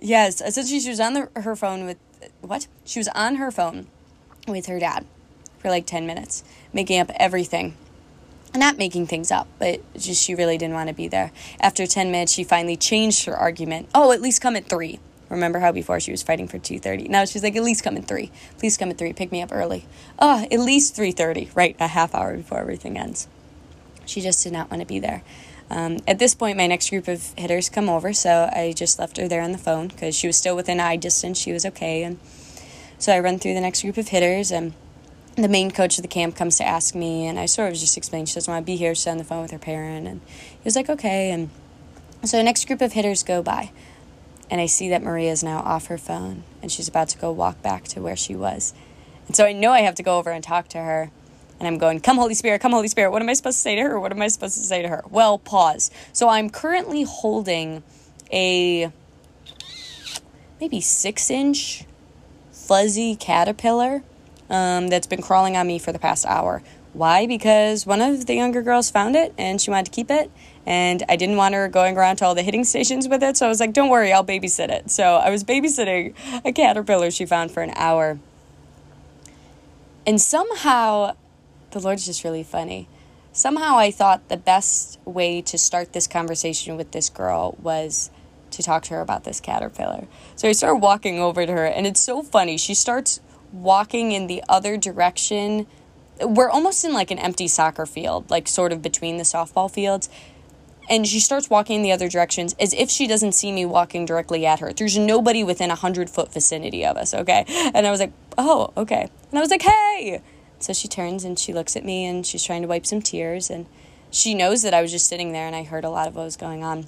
yes, 0.00 0.40
essentially, 0.40 0.80
she 0.80 0.90
was 0.90 1.00
on 1.00 1.14
the, 1.14 1.28
her 1.40 1.56
phone 1.56 1.86
with 1.86 1.98
what? 2.40 2.66
She 2.84 2.98
was 2.98 3.08
on 3.08 3.36
her 3.36 3.50
phone 3.50 3.86
with 4.46 4.66
her 4.66 4.78
dad 4.78 5.06
for 5.58 5.70
like 5.70 5.86
10 5.86 6.06
minutes, 6.06 6.44
making 6.72 7.00
up 7.00 7.10
everything. 7.16 7.76
Not 8.54 8.78
making 8.78 9.08
things 9.08 9.32
up, 9.32 9.48
but 9.58 9.80
just 9.94 10.22
she 10.22 10.34
really 10.34 10.56
didn't 10.56 10.74
want 10.74 10.88
to 10.88 10.94
be 10.94 11.08
there. 11.08 11.32
After 11.58 11.86
10 11.86 12.12
minutes, 12.12 12.32
she 12.32 12.44
finally 12.44 12.76
changed 12.76 13.24
her 13.24 13.36
argument. 13.36 13.88
Oh, 13.94 14.12
at 14.12 14.20
least 14.20 14.40
come 14.40 14.54
at 14.54 14.68
3. 14.68 15.00
Remember 15.28 15.58
how 15.58 15.72
before 15.72 15.98
she 15.98 16.12
was 16.12 16.22
fighting 16.22 16.46
for 16.46 16.58
2:30. 16.58 17.08
Now 17.08 17.24
she's 17.24 17.42
like 17.42 17.56
at 17.56 17.62
least 17.62 17.82
come 17.82 17.96
at 17.96 18.06
3. 18.06 18.30
Please 18.58 18.76
come 18.76 18.90
at 18.90 18.98
3. 18.98 19.12
Pick 19.14 19.32
me 19.32 19.42
up 19.42 19.50
early. 19.52 19.86
Oh, 20.18 20.46
at 20.50 20.60
least 20.60 20.94
3:30, 20.96 21.54
right? 21.56 21.74
A 21.80 21.88
half 21.88 22.14
hour 22.14 22.36
before 22.36 22.58
everything 22.58 22.96
ends. 22.98 23.26
She 24.06 24.20
just 24.20 24.42
did 24.44 24.52
not 24.52 24.70
want 24.70 24.82
to 24.82 24.86
be 24.86 25.00
there. 25.00 25.22
Um, 25.74 25.98
at 26.06 26.20
this 26.20 26.36
point, 26.36 26.56
my 26.56 26.68
next 26.68 26.88
group 26.88 27.08
of 27.08 27.34
hitters 27.36 27.68
come 27.68 27.88
over, 27.88 28.12
so 28.12 28.48
I 28.52 28.72
just 28.76 29.00
left 29.00 29.16
her 29.16 29.26
there 29.26 29.42
on 29.42 29.50
the 29.50 29.58
phone 29.58 29.88
because 29.88 30.16
she 30.16 30.28
was 30.28 30.36
still 30.36 30.54
within 30.54 30.78
eye 30.78 30.94
distance. 30.94 31.36
She 31.36 31.52
was 31.52 31.66
okay, 31.66 32.04
and 32.04 32.20
so 32.96 33.12
I 33.12 33.18
run 33.18 33.40
through 33.40 33.54
the 33.54 33.60
next 33.60 33.82
group 33.82 33.96
of 33.96 34.08
hitters, 34.08 34.52
and 34.52 34.72
the 35.34 35.48
main 35.48 35.72
coach 35.72 35.98
of 35.98 36.02
the 36.02 36.08
camp 36.08 36.36
comes 36.36 36.56
to 36.58 36.64
ask 36.64 36.94
me, 36.94 37.26
and 37.26 37.40
I 37.40 37.46
sort 37.46 37.72
of 37.72 37.78
just 37.78 37.96
explained 37.96 38.28
she 38.28 38.36
doesn't 38.36 38.52
want 38.52 38.64
to 38.64 38.66
be 38.66 38.76
here. 38.76 38.94
She's 38.94 39.08
on 39.08 39.18
the 39.18 39.24
phone 39.24 39.42
with 39.42 39.50
her 39.50 39.58
parent, 39.58 40.06
and 40.06 40.20
he 40.48 40.60
was 40.62 40.76
like, 40.76 40.88
okay. 40.88 41.32
And 41.32 41.50
so 42.22 42.36
the 42.36 42.44
next 42.44 42.68
group 42.68 42.80
of 42.80 42.92
hitters 42.92 43.24
go 43.24 43.42
by, 43.42 43.72
and 44.48 44.60
I 44.60 44.66
see 44.66 44.88
that 44.90 45.02
Maria 45.02 45.32
is 45.32 45.42
now 45.42 45.58
off 45.58 45.88
her 45.88 45.98
phone, 45.98 46.44
and 46.62 46.70
she's 46.70 46.86
about 46.86 47.08
to 47.08 47.18
go 47.18 47.32
walk 47.32 47.62
back 47.62 47.82
to 47.88 48.00
where 48.00 48.14
she 48.14 48.36
was. 48.36 48.74
And 49.26 49.34
so 49.34 49.44
I 49.44 49.52
know 49.52 49.72
I 49.72 49.80
have 49.80 49.96
to 49.96 50.04
go 50.04 50.18
over 50.18 50.30
and 50.30 50.44
talk 50.44 50.68
to 50.68 50.78
her. 50.78 51.10
And 51.58 51.68
I'm 51.68 51.78
going, 51.78 52.00
Come, 52.00 52.16
Holy 52.16 52.34
Spirit, 52.34 52.60
come, 52.60 52.72
Holy 52.72 52.88
Spirit. 52.88 53.10
What 53.10 53.22
am 53.22 53.28
I 53.28 53.34
supposed 53.34 53.58
to 53.58 53.62
say 53.62 53.76
to 53.76 53.82
her? 53.82 54.00
What 54.00 54.12
am 54.12 54.20
I 54.20 54.28
supposed 54.28 54.56
to 54.56 54.64
say 54.64 54.82
to 54.82 54.88
her? 54.88 55.02
Well, 55.08 55.38
pause. 55.38 55.90
So 56.12 56.28
I'm 56.28 56.50
currently 56.50 57.02
holding 57.02 57.82
a 58.32 58.90
maybe 60.60 60.80
six 60.80 61.30
inch 61.30 61.84
fuzzy 62.52 63.14
caterpillar 63.16 64.02
um, 64.50 64.88
that's 64.88 65.06
been 65.06 65.22
crawling 65.22 65.56
on 65.56 65.66
me 65.66 65.78
for 65.78 65.92
the 65.92 65.98
past 65.98 66.26
hour. 66.26 66.62
Why? 66.92 67.26
Because 67.26 67.86
one 67.86 68.00
of 68.00 68.26
the 68.26 68.34
younger 68.34 68.62
girls 68.62 68.90
found 68.90 69.16
it 69.16 69.34
and 69.36 69.60
she 69.60 69.70
wanted 69.70 69.86
to 69.86 69.90
keep 69.90 70.10
it. 70.10 70.30
And 70.64 71.02
I 71.08 71.16
didn't 71.16 71.36
want 71.36 71.54
her 71.54 71.68
going 71.68 71.96
around 71.96 72.16
to 72.16 72.24
all 72.24 72.34
the 72.34 72.42
hitting 72.42 72.64
stations 72.72 73.08
with 73.08 73.22
it. 73.22 73.36
So 73.36 73.46
I 73.46 73.48
was 73.48 73.60
like, 73.60 73.72
don't 73.72 73.90
worry, 73.90 74.12
I'll 74.12 74.24
babysit 74.24 74.70
it. 74.70 74.90
So 74.90 75.16
I 75.16 75.30
was 75.30 75.44
babysitting 75.44 76.14
a 76.44 76.52
caterpillar 76.52 77.10
she 77.10 77.26
found 77.26 77.50
for 77.50 77.62
an 77.62 77.72
hour. 77.74 78.18
And 80.06 80.20
somehow 80.20 81.16
the 81.74 81.80
Lord's 81.80 82.06
just 82.06 82.24
really 82.24 82.42
funny. 82.42 82.88
Somehow 83.32 83.76
I 83.76 83.90
thought 83.90 84.28
the 84.28 84.36
best 84.36 84.98
way 85.04 85.42
to 85.42 85.58
start 85.58 85.92
this 85.92 86.06
conversation 86.06 86.76
with 86.76 86.92
this 86.92 87.10
girl 87.10 87.56
was 87.60 88.10
to 88.52 88.62
talk 88.62 88.84
to 88.84 88.94
her 88.94 89.00
about 89.00 89.24
this 89.24 89.40
caterpillar. 89.40 90.06
So 90.36 90.48
I 90.48 90.52
started 90.52 90.76
walking 90.76 91.18
over 91.18 91.44
to 91.44 91.52
her, 91.52 91.66
and 91.66 91.86
it's 91.86 92.00
so 92.00 92.22
funny. 92.22 92.56
She 92.56 92.74
starts 92.74 93.20
walking 93.52 94.12
in 94.12 94.28
the 94.28 94.42
other 94.48 94.76
direction. 94.76 95.66
We're 96.20 96.48
almost 96.48 96.84
in 96.84 96.92
like 96.92 97.10
an 97.10 97.18
empty 97.18 97.48
soccer 97.48 97.86
field, 97.86 98.30
like 98.30 98.46
sort 98.46 98.72
of 98.72 98.82
between 98.82 99.16
the 99.16 99.24
softball 99.24 99.68
fields. 99.68 100.08
And 100.88 101.04
she 101.06 101.18
starts 101.18 101.48
walking 101.48 101.76
in 101.76 101.82
the 101.82 101.92
other 101.92 102.08
directions 102.08 102.54
as 102.60 102.72
if 102.74 102.90
she 102.90 103.06
doesn't 103.06 103.32
see 103.32 103.50
me 103.50 103.64
walking 103.64 104.04
directly 104.04 104.46
at 104.46 104.60
her. 104.60 104.72
There's 104.72 104.98
nobody 104.98 105.42
within 105.42 105.70
a 105.70 105.74
hundred 105.74 106.10
foot 106.10 106.32
vicinity 106.32 106.84
of 106.84 106.96
us, 106.96 107.14
okay? 107.14 107.44
And 107.74 107.86
I 107.86 107.90
was 107.90 108.00
like, 108.00 108.12
oh, 108.38 108.72
okay. 108.76 109.08
And 109.30 109.38
I 109.38 109.40
was 109.40 109.50
like, 109.50 109.62
hey, 109.62 110.20
so 110.58 110.72
she 110.72 110.88
turns 110.88 111.24
and 111.24 111.38
she 111.38 111.52
looks 111.52 111.76
at 111.76 111.84
me 111.84 112.04
and 112.04 112.26
she's 112.26 112.44
trying 112.44 112.62
to 112.62 112.68
wipe 112.68 112.86
some 112.86 113.02
tears 113.02 113.50
and 113.50 113.66
she 114.10 114.34
knows 114.34 114.62
that 114.62 114.72
I 114.72 114.80
was 114.80 114.92
just 114.92 115.08
sitting 115.08 115.32
there 115.32 115.46
and 115.46 115.56
I 115.56 115.64
heard 115.64 115.84
a 115.84 115.90
lot 115.90 116.06
of 116.06 116.14
what 116.14 116.24
was 116.24 116.36
going 116.36 116.62
on. 116.62 116.86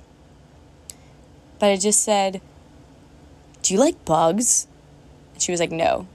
But 1.59 1.71
I 1.71 1.77
just 1.77 2.03
said, 2.03 2.41
Do 3.63 3.75
you 3.75 3.81
like 3.81 4.05
bugs? 4.05 4.67
And 5.33 5.43
she 5.43 5.51
was 5.51 5.61
like, 5.61 5.73
No. 5.73 6.07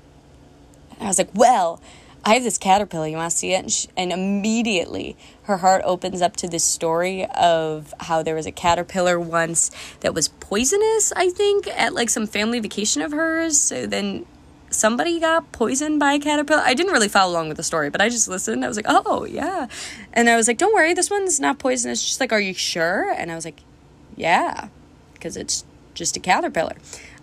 And 0.92 1.04
I 1.04 1.08
was 1.08 1.18
like, 1.18 1.30
Well, 1.34 1.82
I 2.24 2.36
have 2.36 2.44
this 2.44 2.58
caterpillar. 2.58 3.08
You 3.08 3.18
want 3.18 3.32
to 3.32 3.38
see 3.38 3.54
it? 3.54 3.60
And, 3.60 3.72
she, 3.72 3.88
and 3.98 4.12
immediately 4.12 5.18
her 5.44 5.58
heart 5.58 5.82
opens 5.86 6.22
up 6.22 6.36
to 6.38 6.48
this 6.48 6.64
story 6.64 7.26
of 7.26 7.94
how 8.00 8.22
there 8.22 8.36
was 8.36 8.46
a 8.46 8.52
caterpillar 8.52 9.20
once 9.20 9.72
that 10.02 10.14
was 10.14 10.28
poisonous, 10.28 11.12
I 11.16 11.30
think, 11.30 11.68
at 11.68 11.94
like 11.94 12.10
some 12.10 12.28
family 12.28 12.60
vacation 12.60 13.02
of 13.02 13.12
hers. 13.12 13.58
So 13.58 13.88
then 13.88 14.26
somebody 14.72 15.20
got 15.20 15.52
poisoned 15.52 16.00
by 16.00 16.14
a 16.14 16.20
caterpillar. 16.20 16.62
I 16.64 16.74
didn't 16.74 16.94
really 16.94 17.08
follow 17.08 17.34
along 17.34 17.50
with 17.50 17.58
the 17.58 17.64
story, 17.64 17.90
but 17.90 18.02
I 18.02 18.10
just 18.10 18.28
listened. 18.28 18.66
I 18.66 18.68
was 18.68 18.78
like, 18.78 18.88
oh, 18.88 19.26
yeah. 19.26 19.68
And 20.14 20.30
I 20.30 20.36
was 20.36 20.48
like, 20.48 20.58
don't 20.58 20.74
worry, 20.74 20.94
this 20.94 21.10
one's 21.10 21.40
not 21.40 21.60
poisonous. 21.60 22.02
She's 22.02 22.20
like, 22.20 22.32
are 22.32 22.40
you 22.40 22.54
sure? 22.54 23.12
And 23.12 23.32
I 23.32 23.36
was 23.36 23.46
like, 23.46 23.60
yeah, 24.16 24.70
because 25.14 25.38
it's 25.38 25.66
just 25.94 26.18
a 26.18 26.20
caterpillar. 26.20 26.76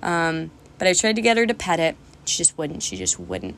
Um, 0.03 0.51
but 0.79 0.87
I 0.87 0.93
tried 0.93 1.17
to 1.17 1.23
get 1.23 1.37
her 1.37 1.47
to 1.47 1.55
pet 1.55 1.81
it. 1.81 1.97
She 2.25 2.39
just 2.39 2.57
wouldn't. 2.57 2.83
She 2.83 2.97
just 2.97 3.19
wouldn't. 3.19 3.57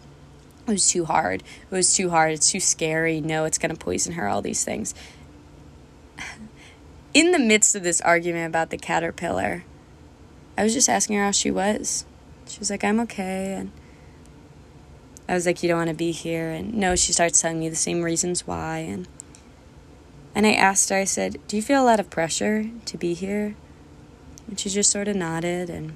It 0.67 0.73
was 0.73 0.89
too 0.89 1.05
hard. 1.05 1.43
It 1.71 1.75
was 1.75 1.95
too 1.95 2.11
hard. 2.11 2.33
It's 2.33 2.51
too 2.51 2.61
scary. 2.61 3.21
No, 3.21 3.45
it's 3.45 3.59
going 3.59 3.75
to 3.75 3.79
poison 3.79 4.15
her, 4.15 4.29
all 4.29 4.43
these 4.43 4.65
things. 4.65 4.95
In 7.15 7.33
the 7.33 7.39
midst 7.39 7.75
of 7.75 7.83
this 7.83 8.01
argument 8.03 8.47
about 8.47 8.71
the 8.71 8.79
caterpillar, 8.79 9.65
I 10.57 10.63
was 10.63 10.73
just 10.73 10.89
asking 10.89 11.17
her 11.17 11.25
how 11.25 11.33
she 11.33 11.51
was. 11.51 12.05
She 12.47 12.59
was 12.59 12.71
like, 12.71 12.85
I'm 12.85 13.01
okay. 13.01 13.55
And 13.55 13.73
I 15.31 15.35
was 15.35 15.47
like, 15.47 15.63
You 15.63 15.69
don't 15.69 15.79
want 15.79 15.91
to 15.91 15.95
be 15.95 16.11
here. 16.11 16.51
And 16.51 16.75
no, 16.75 16.97
she 16.97 17.13
starts 17.13 17.41
telling 17.41 17.61
me 17.61 17.69
the 17.69 17.77
same 17.77 18.03
reasons 18.03 18.49
why. 18.49 18.79
And, 18.79 19.07
and 20.35 20.45
I 20.45 20.53
asked 20.55 20.91
her, 20.91 20.97
I 20.97 21.05
said, 21.05 21.39
Do 21.47 21.55
you 21.57 21.63
feel 21.63 21.81
a 21.81 21.87
lot 21.87 22.01
of 22.01 22.11
pressure 22.11 22.69
to 22.85 22.99
be 22.99 23.15
here? 23.15 23.55
And 24.49 24.59
she 24.59 24.69
just 24.69 24.91
sort 24.91 25.07
of 25.07 25.15
nodded. 25.15 25.71
And 25.71 25.95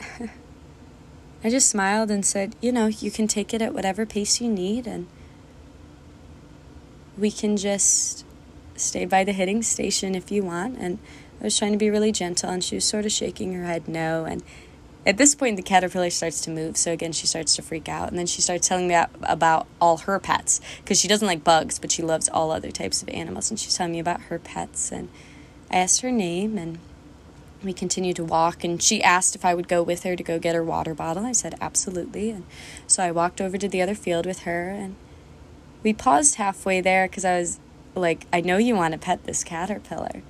I 1.44 1.50
just 1.50 1.70
smiled 1.70 2.10
and 2.10 2.26
said, 2.26 2.56
You 2.60 2.72
know, 2.72 2.86
you 2.86 3.12
can 3.12 3.28
take 3.28 3.54
it 3.54 3.62
at 3.62 3.72
whatever 3.72 4.04
pace 4.04 4.40
you 4.40 4.50
need. 4.50 4.88
And 4.88 5.06
we 7.16 7.30
can 7.30 7.56
just 7.56 8.24
stay 8.74 9.04
by 9.04 9.22
the 9.22 9.30
hitting 9.30 9.62
station 9.62 10.16
if 10.16 10.32
you 10.32 10.42
want. 10.42 10.78
And 10.78 10.98
I 11.40 11.44
was 11.44 11.56
trying 11.56 11.70
to 11.70 11.78
be 11.78 11.90
really 11.90 12.10
gentle, 12.10 12.50
and 12.50 12.64
she 12.64 12.74
was 12.74 12.84
sort 12.84 13.06
of 13.06 13.12
shaking 13.12 13.52
her 13.52 13.66
head 13.66 13.86
no. 13.86 14.24
And 14.24 14.42
at 15.06 15.18
this 15.18 15.34
point, 15.34 15.56
the 15.56 15.62
caterpillar 15.62 16.10
starts 16.10 16.40
to 16.42 16.50
move. 16.50 16.76
So 16.76 16.92
again, 16.92 17.12
she 17.12 17.26
starts 17.26 17.54
to 17.56 17.62
freak 17.62 17.88
out. 17.88 18.08
And 18.08 18.18
then 18.18 18.26
she 18.26 18.40
starts 18.40 18.66
telling 18.66 18.88
me 18.88 18.94
about 19.22 19.66
all 19.80 19.98
her 19.98 20.18
pets 20.18 20.60
because 20.78 20.98
she 20.98 21.08
doesn't 21.08 21.26
like 21.26 21.44
bugs, 21.44 21.78
but 21.78 21.92
she 21.92 22.02
loves 22.02 22.28
all 22.28 22.50
other 22.50 22.70
types 22.70 23.02
of 23.02 23.08
animals. 23.10 23.50
And 23.50 23.60
she's 23.60 23.76
telling 23.76 23.92
me 23.92 23.98
about 23.98 24.22
her 24.22 24.38
pets. 24.38 24.90
And 24.90 25.08
I 25.70 25.76
asked 25.76 26.00
her 26.00 26.10
name, 26.10 26.56
and 26.56 26.78
we 27.62 27.72
continued 27.72 28.16
to 28.16 28.24
walk. 28.24 28.64
And 28.64 28.82
she 28.82 29.02
asked 29.02 29.34
if 29.34 29.44
I 29.44 29.54
would 29.54 29.68
go 29.68 29.82
with 29.82 30.04
her 30.04 30.16
to 30.16 30.22
go 30.22 30.38
get 30.38 30.54
her 30.54 30.64
water 30.64 30.94
bottle. 30.94 31.26
I 31.26 31.32
said, 31.32 31.54
absolutely. 31.60 32.30
And 32.30 32.44
so 32.86 33.02
I 33.02 33.10
walked 33.10 33.40
over 33.40 33.58
to 33.58 33.68
the 33.68 33.82
other 33.82 33.94
field 33.94 34.24
with 34.24 34.40
her. 34.40 34.70
And 34.70 34.96
we 35.82 35.92
paused 35.92 36.36
halfway 36.36 36.80
there 36.80 37.08
because 37.08 37.24
I 37.24 37.38
was 37.38 37.60
like, 37.94 38.26
I 38.32 38.40
know 38.40 38.56
you 38.56 38.74
want 38.74 38.92
to 38.92 38.98
pet 38.98 39.24
this 39.24 39.44
caterpillar. 39.44 40.22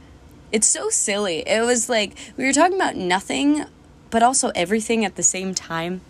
It's 0.52 0.66
so 0.66 0.88
silly. 0.90 1.48
It 1.48 1.64
was 1.64 1.88
like 1.88 2.16
we 2.36 2.44
were 2.44 2.52
talking 2.52 2.76
about 2.76 2.96
nothing, 2.96 3.64
but 4.14 4.22
also 4.22 4.52
everything 4.54 5.04
at 5.04 5.16
the 5.16 5.24
same 5.24 5.52
time. 5.52 6.00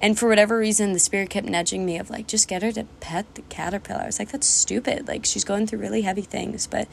And 0.00 0.18
for 0.18 0.28
whatever 0.28 0.58
reason, 0.58 0.92
the 0.92 0.98
spirit 0.98 1.30
kept 1.30 1.46
nudging 1.46 1.86
me 1.86 1.96
of 1.96 2.10
like, 2.10 2.26
just 2.26 2.48
get 2.48 2.64
her 2.64 2.72
to 2.72 2.82
pet 2.98 3.32
the 3.36 3.42
caterpillar. 3.42 4.00
I 4.00 4.06
was 4.06 4.18
like, 4.18 4.32
that's 4.32 4.48
stupid. 4.48 5.06
Like, 5.06 5.24
she's 5.24 5.44
going 5.44 5.68
through 5.68 5.78
really 5.78 6.02
heavy 6.02 6.22
things. 6.22 6.66
But 6.66 6.88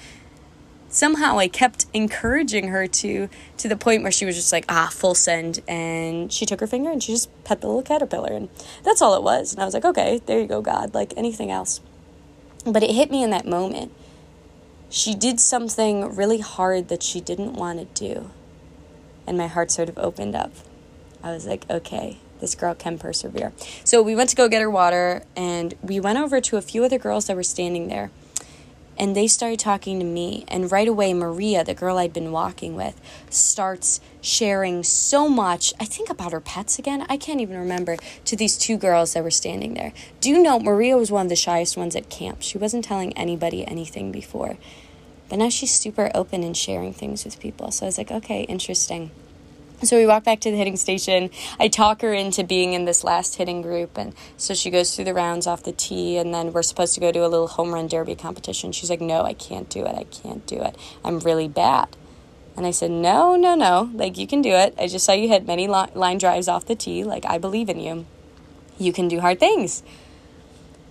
somehow 0.88 1.40
I 1.40 1.48
kept 1.48 1.88
encouraging 1.96 2.68
her 2.68 2.86
to 2.86 3.28
to 3.58 3.68
the 3.68 3.76
point 3.76 4.04
where 4.04 4.12
she 4.12 4.24
was 4.24 4.36
just 4.36 4.52
like, 4.52 4.66
ah, 4.70 4.92
full 4.92 5.16
send. 5.16 5.64
And 5.68 6.32
she 6.32 6.46
took 6.46 6.60
her 6.60 6.68
finger 6.68 6.92
and 6.92 7.02
she 7.02 7.14
just 7.14 7.32
pet 7.44 7.62
the 7.62 7.66
little 7.66 7.82
caterpillar. 7.82 8.32
And 8.32 8.50
that's 8.84 9.02
all 9.02 9.16
it 9.16 9.24
was. 9.24 9.52
And 9.54 9.64
I 9.64 9.66
was 9.66 9.74
like, 9.74 9.86
okay, 9.86 10.22
there 10.28 10.40
you 10.40 10.46
go, 10.46 10.62
God. 10.62 10.94
Like 10.94 11.12
anything 11.18 11.50
else. 11.50 11.82
But 12.68 12.84
it 12.84 12.92
hit 12.92 13.10
me 13.10 13.24
in 13.24 13.32
that 13.32 13.48
moment 13.48 13.92
she 14.90 15.14
did 15.14 15.40
something 15.40 16.16
really 16.16 16.40
hard 16.40 16.88
that 16.90 17.04
she 17.04 17.22
didn't 17.22 17.54
want 17.54 17.80
to 17.80 17.86
do. 18.04 18.32
And 19.30 19.38
my 19.38 19.46
heart 19.46 19.70
sort 19.70 19.90
of 19.90 19.98
opened 20.00 20.36
up. 20.36 20.52
I 21.24 21.32
was 21.32 21.46
like, 21.46 21.70
okay, 21.70 22.18
this 22.42 22.56
girl 22.56 22.74
can 22.74 22.98
persevere. 22.98 23.54
So 23.84 24.02
we 24.02 24.16
went 24.16 24.32
to 24.32 24.36
go 24.36 24.50
get 24.50 24.60
her 24.60 24.72
water, 24.72 25.22
and 25.36 25.76
we 25.84 26.00
went 26.00 26.18
over 26.18 26.42
to 26.42 26.58
a 26.58 26.64
few 26.64 26.84
other 26.84 26.98
girls 26.98 27.28
that 27.28 27.36
were 27.36 27.44
standing 27.44 27.90
there. 27.90 28.10
And 28.98 29.16
they 29.16 29.28
started 29.28 29.60
talking 29.60 30.00
to 30.00 30.06
me. 30.06 30.46
And 30.48 30.72
right 30.72 30.88
away, 30.88 31.14
Maria, 31.14 31.64
the 31.64 31.76
girl 31.76 32.00
I'd 32.00 32.12
been 32.12 32.32
walking 32.32 32.76
with, 32.76 33.00
starts 33.30 34.02
sharing 34.20 34.84
so 34.84 35.30
much, 35.30 35.76
I 35.80 35.86
think 35.86 36.10
about 36.10 36.32
her 36.32 36.42
pets 36.42 36.80
again, 36.80 37.06
I 37.08 37.16
can't 37.16 37.40
even 37.40 37.58
remember, 37.58 37.98
to 38.26 38.36
these 38.36 38.58
two 38.58 38.78
girls 38.78 39.14
that 39.14 39.24
were 39.24 39.30
standing 39.30 39.76
there. 39.76 39.94
Do 40.22 40.32
you 40.32 40.42
know 40.42 40.60
Maria 40.60 40.98
was 40.98 41.12
one 41.12 41.28
of 41.28 41.30
the 41.30 41.36
shyest 41.36 41.78
ones 41.78 41.96
at 41.96 42.10
camp? 42.10 42.42
She 42.42 42.58
wasn't 42.58 42.84
telling 42.84 43.16
anybody 43.16 43.64
anything 43.64 44.12
before. 44.12 44.58
But 45.30 45.40
now 45.40 45.50
she's 45.50 45.72
super 45.72 46.12
open 46.16 46.44
and 46.44 46.58
sharing 46.58 46.94
things 46.94 47.24
with 47.24 47.40
people. 47.40 47.72
So 47.72 47.86
I 47.86 47.88
was 47.88 47.98
like, 47.98 48.12
okay, 48.12 48.44
interesting. 48.44 49.12
So 49.84 49.98
we 49.98 50.06
walk 50.06 50.26
back 50.26 50.42
to 50.42 50.52
the 50.52 50.58
hitting 50.58 50.76
station. 50.76 51.30
I 51.58 51.70
talk 51.70 52.02
her 52.02 52.14
into 52.14 52.44
being 52.44 52.74
in 52.74 52.84
this 52.84 53.04
last 53.04 53.36
hitting 53.36 53.62
group. 53.62 53.98
And 53.98 54.14
so 54.36 54.54
she 54.54 54.70
goes 54.70 54.94
through 54.94 55.06
the 55.06 55.14
rounds 55.14 55.48
off 55.48 55.64
the 55.64 55.72
tee. 55.72 56.18
And 56.18 56.34
then 56.34 56.52
we're 56.52 56.64
supposed 56.64 56.96
to 56.96 57.00
go 57.00 57.12
to 57.12 57.20
a 57.20 57.30
little 57.30 57.48
home 57.48 57.74
run 57.74 57.88
derby 57.88 58.16
competition. 58.16 58.74
She's 58.74 58.90
like, 58.90 59.00
no, 59.00 59.24
I 59.24 59.34
can't 59.34 59.70
do 59.70 59.86
it. 59.86 59.96
I 59.96 60.04
can't 60.04 60.46
do 60.46 60.62
it. 60.62 60.76
I'm 61.06 61.20
really 61.20 61.48
bad. 61.48 61.96
And 62.58 62.66
I 62.66 62.72
said, 62.72 62.92
no, 62.92 63.38
no, 63.38 63.56
no. 63.56 63.90
Like, 63.94 64.18
you 64.18 64.28
can 64.28 64.42
do 64.42 64.52
it. 64.52 64.76
I 64.78 64.88
just 64.88 65.06
saw 65.06 65.14
you 65.14 65.30
hit 65.30 65.48
many 65.48 65.68
line 65.68 66.18
drives 66.18 66.50
off 66.50 66.66
the 66.66 66.76
tee. 66.76 67.06
Like, 67.06 67.26
I 67.26 67.38
believe 67.38 67.70
in 67.70 67.80
you. 67.80 68.06
You 68.78 68.92
can 68.92 69.08
do 69.08 69.22
hard 69.22 69.40
things. 69.40 69.82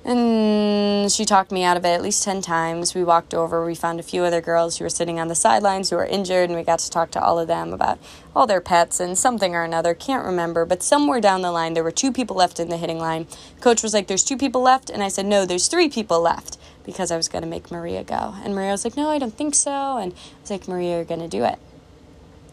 And 0.08 1.12
she 1.12 1.26
talked 1.26 1.52
me 1.52 1.64
out 1.64 1.76
of 1.76 1.84
it 1.84 1.88
at 1.88 2.00
least 2.00 2.24
10 2.24 2.40
times. 2.40 2.94
We 2.94 3.04
walked 3.04 3.34
over, 3.34 3.62
we 3.62 3.74
found 3.74 4.00
a 4.00 4.02
few 4.02 4.22
other 4.22 4.40
girls 4.40 4.78
who 4.78 4.84
were 4.86 4.88
sitting 4.88 5.20
on 5.20 5.28
the 5.28 5.34
sidelines 5.34 5.90
who 5.90 5.96
were 5.96 6.06
injured, 6.06 6.48
and 6.48 6.58
we 6.58 6.64
got 6.64 6.78
to 6.78 6.90
talk 6.90 7.10
to 7.10 7.22
all 7.22 7.38
of 7.38 7.46
them 7.46 7.74
about 7.74 7.98
all 8.34 8.46
their 8.46 8.62
pets 8.62 9.00
and 9.00 9.18
something 9.18 9.54
or 9.54 9.64
another. 9.64 9.92
Can't 9.92 10.24
remember, 10.24 10.64
but 10.64 10.82
somewhere 10.82 11.20
down 11.20 11.42
the 11.42 11.52
line, 11.52 11.74
there 11.74 11.84
were 11.84 11.90
two 11.90 12.10
people 12.10 12.36
left 12.36 12.58
in 12.58 12.70
the 12.70 12.78
hitting 12.78 12.98
line. 12.98 13.26
Coach 13.60 13.82
was 13.82 13.92
like, 13.92 14.06
There's 14.06 14.24
two 14.24 14.38
people 14.38 14.62
left. 14.62 14.88
And 14.88 15.02
I 15.02 15.08
said, 15.08 15.26
No, 15.26 15.44
there's 15.44 15.68
three 15.68 15.90
people 15.90 16.22
left 16.22 16.56
because 16.86 17.10
I 17.10 17.18
was 17.18 17.28
going 17.28 17.42
to 17.42 17.48
make 17.48 17.70
Maria 17.70 18.02
go. 18.02 18.34
And 18.42 18.54
Maria 18.54 18.70
was 18.70 18.86
like, 18.86 18.96
No, 18.96 19.10
I 19.10 19.18
don't 19.18 19.36
think 19.36 19.54
so. 19.54 19.98
And 19.98 20.14
I 20.14 20.40
was 20.40 20.50
like, 20.50 20.66
Maria, 20.66 20.96
you're 20.96 21.04
going 21.04 21.20
to 21.20 21.28
do 21.28 21.44
it. 21.44 21.58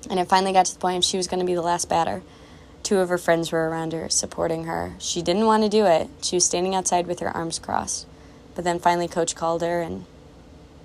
And 0.10 0.20
it 0.20 0.28
finally 0.28 0.52
got 0.52 0.66
to 0.66 0.74
the 0.74 0.80
point 0.82 1.06
she 1.06 1.16
was 1.16 1.30
going 1.30 1.40
to 1.40 1.46
be 1.46 1.56
the 1.56 1.62
last 1.62 1.88
batter. 1.88 2.22
Two 2.86 3.00
of 3.00 3.10
her 3.10 3.18
friends 3.18 3.52
were 3.52 3.68
around 3.68 3.94
her, 3.94 4.10
supporting 4.10 4.66
her. 4.66 4.94
She 5.00 5.24
didn't 5.24 5.48
want 5.48 5.64
to 5.64 5.70
do 5.70 5.88
it. 5.88 6.08
She 6.22 6.36
was 6.36 6.46
standing 6.46 6.76
outside 6.76 7.08
with 7.08 7.20
her 7.20 7.36
arms 7.36 7.58
crossed. 7.58 8.06
But 8.54 8.64
then 8.64 8.78
finally, 8.78 9.08
coach 9.08 9.36
called 9.36 9.64
her, 9.64 9.82
and 9.82 10.06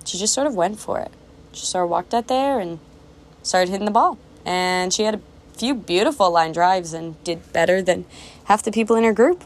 she 0.03 0.17
just 0.17 0.33
sort 0.33 0.47
of 0.47 0.55
went 0.55 0.79
for 0.79 0.99
it. 0.99 1.11
She 1.51 1.67
sort 1.67 1.83
of 1.83 1.91
walked 1.91 2.15
out 2.15 2.27
there 2.27 2.59
and 2.59 2.79
started 3.43 3.69
hitting 3.69 3.85
the 3.85 3.91
ball. 3.91 4.17
And 4.47 4.91
she 4.91 5.03
had 5.03 5.13
a 5.13 5.21
few 5.55 5.75
beautiful 5.75 6.31
line 6.31 6.53
drives 6.53 6.91
and 6.91 7.23
did 7.23 7.53
better 7.53 7.83
than 7.83 8.05
half 8.45 8.63
the 8.63 8.71
people 8.71 8.95
in 8.95 9.03
her 9.03 9.13
group. 9.13 9.43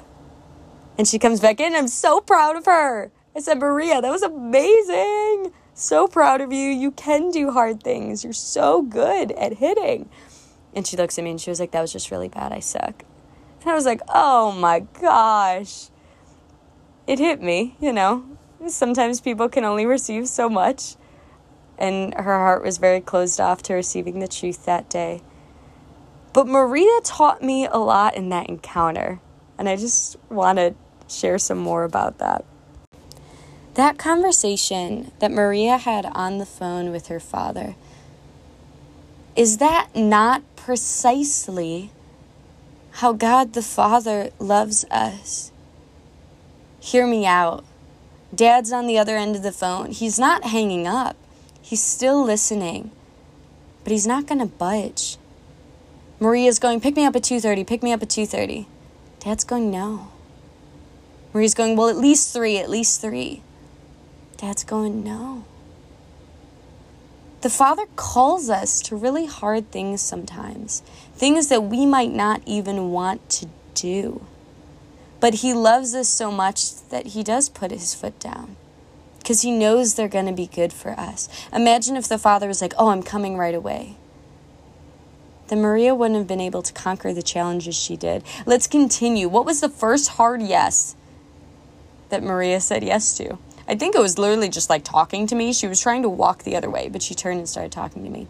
And 0.97 1.05
she 1.05 1.19
comes 1.19 1.41
back 1.41 1.59
in. 1.59 1.75
I'm 1.75 1.89
so 1.89 2.21
proud 2.21 2.55
of 2.55 2.63
her. 2.67 3.11
I 3.35 3.41
said, 3.41 3.59
Maria, 3.59 3.99
that 3.99 4.09
was 4.09 4.23
amazing. 4.23 5.51
So 5.73 6.07
proud 6.07 6.39
of 6.39 6.53
you. 6.53 6.69
You 6.69 6.91
can 6.91 7.31
do 7.31 7.51
hard 7.51 7.83
things. 7.83 8.23
You're 8.23 8.31
so 8.31 8.81
good 8.81 9.33
at 9.33 9.57
hitting. 9.57 10.07
And 10.75 10.85
she 10.85 10.97
looks 10.97 11.17
at 11.17 11.23
me 11.23 11.31
and 11.31 11.41
she 11.41 11.49
was 11.49 11.59
like, 11.59 11.71
That 11.71 11.81
was 11.81 11.93
just 11.93 12.11
really 12.11 12.27
bad. 12.27 12.51
I 12.51 12.59
suck. 12.59 13.03
And 13.61 13.71
I 13.71 13.73
was 13.73 13.85
like, 13.85 14.01
Oh 14.09 14.51
my 14.51 14.81
gosh. 15.01 15.89
It 17.07 17.19
hit 17.19 17.41
me, 17.41 17.75
you 17.79 17.93
know. 17.93 18.25
Sometimes 18.67 19.21
people 19.21 19.47
can 19.47 19.63
only 19.63 19.85
receive 19.85 20.27
so 20.27 20.49
much. 20.49 20.95
And 21.77 22.13
her 22.13 22.23
heart 22.37 22.63
was 22.63 22.77
very 22.77 23.01
closed 23.01 23.39
off 23.39 23.61
to 23.63 23.73
receiving 23.73 24.19
the 24.19 24.27
truth 24.27 24.65
that 24.65 24.89
day. 24.89 25.21
But 26.33 26.47
Maria 26.47 26.99
taught 27.03 27.41
me 27.41 27.65
a 27.65 27.77
lot 27.77 28.15
in 28.15 28.29
that 28.29 28.49
encounter. 28.49 29.19
And 29.57 29.69
I 29.69 29.75
just 29.75 30.17
want 30.29 30.57
to 30.57 30.75
share 31.07 31.37
some 31.37 31.57
more 31.57 31.83
about 31.83 32.17
that. 32.17 32.43
That 33.75 33.97
conversation 33.97 35.11
that 35.19 35.31
Maria 35.31 35.77
had 35.77 36.05
on 36.05 36.37
the 36.37 36.45
phone 36.45 36.91
with 36.91 37.07
her 37.07 37.19
father 37.19 37.75
is 39.35 39.57
that 39.57 39.89
not 39.93 40.43
precisely 40.65 41.91
how 42.93 43.13
God 43.13 43.53
the 43.53 43.61
Father 43.61 44.31
loves 44.39 44.83
us? 44.89 45.51
Hear 46.79 47.05
me 47.05 47.23
out. 47.23 47.63
Dad's 48.33 48.71
on 48.71 48.87
the 48.87 48.97
other 48.97 49.15
end 49.15 49.35
of 49.35 49.43
the 49.43 49.51
phone. 49.51 49.91
He's 49.91 50.17
not 50.17 50.43
hanging 50.45 50.87
up. 50.87 51.15
He's 51.61 51.83
still 51.83 52.23
listening. 52.23 52.89
But 53.83 53.91
he's 53.91 54.07
not 54.07 54.25
going 54.25 54.39
to 54.39 54.47
budge. 54.47 55.17
Maria's 56.19 56.57
going, 56.57 56.81
"Pick 56.81 56.95
me 56.95 57.05
up 57.05 57.15
at 57.15 57.21
2:30. 57.21 57.63
Pick 57.63 57.83
me 57.83 57.93
up 57.93 58.01
at 58.01 58.09
2:30." 58.09 58.65
Dad's 59.19 59.43
going, 59.43 59.69
"No." 59.69 60.07
Maria's 61.31 61.53
going, 61.53 61.75
"Well, 61.75 61.89
at 61.89 61.97
least 61.97 62.33
3, 62.33 62.57
at 62.57 62.71
least 62.71 63.01
3." 63.01 63.43
Dad's 64.37 64.63
going, 64.63 65.03
"No." 65.03 65.43
The 67.45 67.51
Father 67.51 67.85
calls 67.95 68.49
us 68.49 68.81
to 68.81 68.95
really 68.95 69.27
hard 69.27 69.69
things 69.69 70.01
sometimes, 70.01 70.81
things 71.13 71.47
that 71.49 71.61
we 71.61 71.85
might 71.85 72.11
not 72.11 72.41
even 72.47 72.89
want 72.89 73.29
to 73.29 73.45
do. 73.75 74.25
But 75.19 75.35
He 75.35 75.53
loves 75.53 75.93
us 75.93 76.07
so 76.07 76.31
much 76.31 76.81
that 76.89 77.09
He 77.09 77.21
does 77.23 77.49
put 77.49 77.69
His 77.69 77.93
foot 77.93 78.19
down 78.19 78.55
because 79.19 79.43
He 79.43 79.51
knows 79.51 79.93
they're 79.93 80.07
going 80.07 80.25
to 80.25 80.33
be 80.33 80.47
good 80.47 80.73
for 80.73 80.99
us. 80.99 81.29
Imagine 81.53 81.95
if 81.95 82.07
the 82.07 82.17
Father 82.17 82.47
was 82.47 82.63
like, 82.63 82.73
Oh, 82.79 82.87
I'm 82.87 83.03
coming 83.03 83.37
right 83.37 83.53
away. 83.53 83.95
then 85.49 85.61
Maria 85.61 85.93
wouldn't 85.93 86.17
have 86.17 86.27
been 86.27 86.41
able 86.41 86.63
to 86.63 86.73
conquer 86.73 87.13
the 87.13 87.21
challenges 87.21 87.75
she 87.75 87.95
did. 87.95 88.23
Let's 88.47 88.65
continue. 88.65 89.29
What 89.29 89.45
was 89.45 89.61
the 89.61 89.69
first 89.69 90.09
hard 90.17 90.41
yes 90.41 90.95
that 92.09 92.23
Maria 92.23 92.59
said 92.59 92.83
yes 92.83 93.15
to? 93.17 93.37
I 93.67 93.75
think 93.75 93.95
it 93.95 94.01
was 94.01 94.17
literally 94.17 94.49
just 94.49 94.69
like 94.69 94.83
talking 94.83 95.25
to 95.27 95.35
me. 95.35 95.51
She 95.51 95.67
was 95.67 95.81
trying 95.81 96.03
to 96.03 96.09
walk 96.09 96.43
the 96.43 96.55
other 96.55 96.69
way, 96.69 96.87
but 96.87 97.01
she 97.01 97.15
turned 97.15 97.39
and 97.39 97.49
started 97.49 97.71
talking 97.71 98.03
to 98.03 98.09
me. 98.09 98.27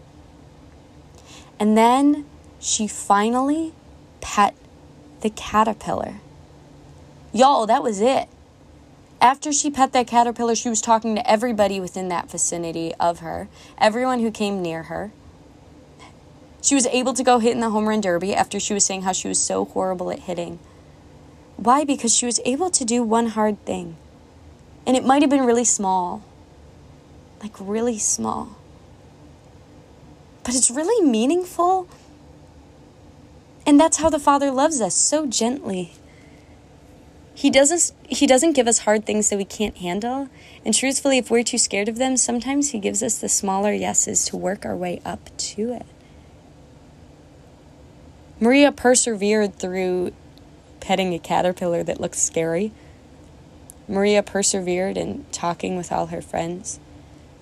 And 1.58 1.76
then 1.76 2.26
she 2.58 2.86
finally 2.86 3.74
pet 4.20 4.54
the 5.20 5.30
caterpillar. 5.30 6.20
Y'all, 7.32 7.66
that 7.66 7.82
was 7.82 8.00
it. 8.00 8.28
After 9.20 9.52
she 9.52 9.70
pet 9.70 9.92
that 9.92 10.06
caterpillar, 10.06 10.54
she 10.54 10.68
was 10.68 10.80
talking 10.80 11.14
to 11.16 11.30
everybody 11.30 11.80
within 11.80 12.08
that 12.08 12.30
vicinity 12.30 12.94
of 12.94 13.20
her, 13.20 13.48
everyone 13.78 14.20
who 14.20 14.30
came 14.30 14.62
near 14.62 14.84
her. 14.84 15.10
She 16.62 16.74
was 16.74 16.86
able 16.86 17.14
to 17.14 17.22
go 17.22 17.38
hit 17.38 17.52
in 17.52 17.60
the 17.60 17.70
home 17.70 17.88
run 17.88 18.00
derby 18.00 18.34
after 18.34 18.58
she 18.58 18.74
was 18.74 18.84
saying 18.84 19.02
how 19.02 19.12
she 19.12 19.28
was 19.28 19.40
so 19.40 19.64
horrible 19.64 20.10
at 20.10 20.20
hitting. 20.20 20.58
Why? 21.56 21.84
Because 21.84 22.14
she 22.14 22.26
was 22.26 22.40
able 22.44 22.70
to 22.70 22.84
do 22.84 23.02
one 23.02 23.28
hard 23.28 23.64
thing. 23.64 23.96
And 24.86 24.96
it 24.96 25.04
might 25.04 25.22
have 25.22 25.30
been 25.30 25.44
really 25.44 25.64
small. 25.64 26.22
Like, 27.42 27.54
really 27.58 27.98
small. 27.98 28.56
But 30.44 30.54
it's 30.54 30.70
really 30.70 31.04
meaningful. 31.04 31.88
And 33.66 33.80
that's 33.80 33.96
how 33.96 34.08
the 34.08 34.20
Father 34.20 34.52
loves 34.52 34.80
us 34.80 34.94
so 34.94 35.26
gently. 35.26 35.92
He 37.34 37.50
doesn't 37.50 37.92
he 38.08 38.26
doesn't 38.26 38.52
give 38.52 38.66
us 38.66 38.78
hard 38.78 39.04
things 39.04 39.28
that 39.28 39.36
we 39.36 39.44
can't 39.44 39.76
handle. 39.76 40.30
And 40.64 40.72
truthfully, 40.72 41.18
if 41.18 41.30
we're 41.30 41.42
too 41.42 41.58
scared 41.58 41.88
of 41.88 41.96
them, 41.96 42.16
sometimes 42.16 42.70
he 42.70 42.78
gives 42.78 43.02
us 43.02 43.18
the 43.18 43.28
smaller 43.28 43.72
yeses 43.72 44.24
to 44.26 44.36
work 44.38 44.64
our 44.64 44.74
way 44.74 45.02
up 45.04 45.36
to 45.36 45.72
it. 45.74 45.84
Maria 48.40 48.72
persevered 48.72 49.56
through 49.56 50.12
petting 50.80 51.12
a 51.12 51.18
caterpillar 51.18 51.82
that 51.82 52.00
looked 52.00 52.16
scary. 52.16 52.72
Maria 53.88 54.22
persevered 54.22 54.96
in 54.96 55.24
talking 55.30 55.76
with 55.76 55.92
all 55.92 56.06
her 56.06 56.20
friends. 56.20 56.80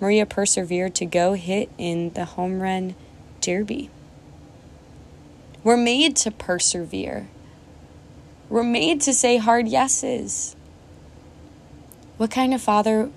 Maria 0.00 0.26
persevered 0.26 0.94
to 0.96 1.06
go 1.06 1.32
hit 1.32 1.70
in 1.78 2.10
the 2.10 2.24
home 2.24 2.60
run 2.60 2.94
derby. 3.40 3.90
We're 5.62 5.78
made 5.78 6.16
to 6.16 6.30
persevere. 6.30 7.28
We're 8.50 8.62
made 8.62 9.00
to 9.02 9.14
say 9.14 9.38
hard 9.38 9.68
yeses. 9.68 10.54
What 12.18 12.30
kind 12.30 12.52
of 12.52 12.60
father 12.60 13.10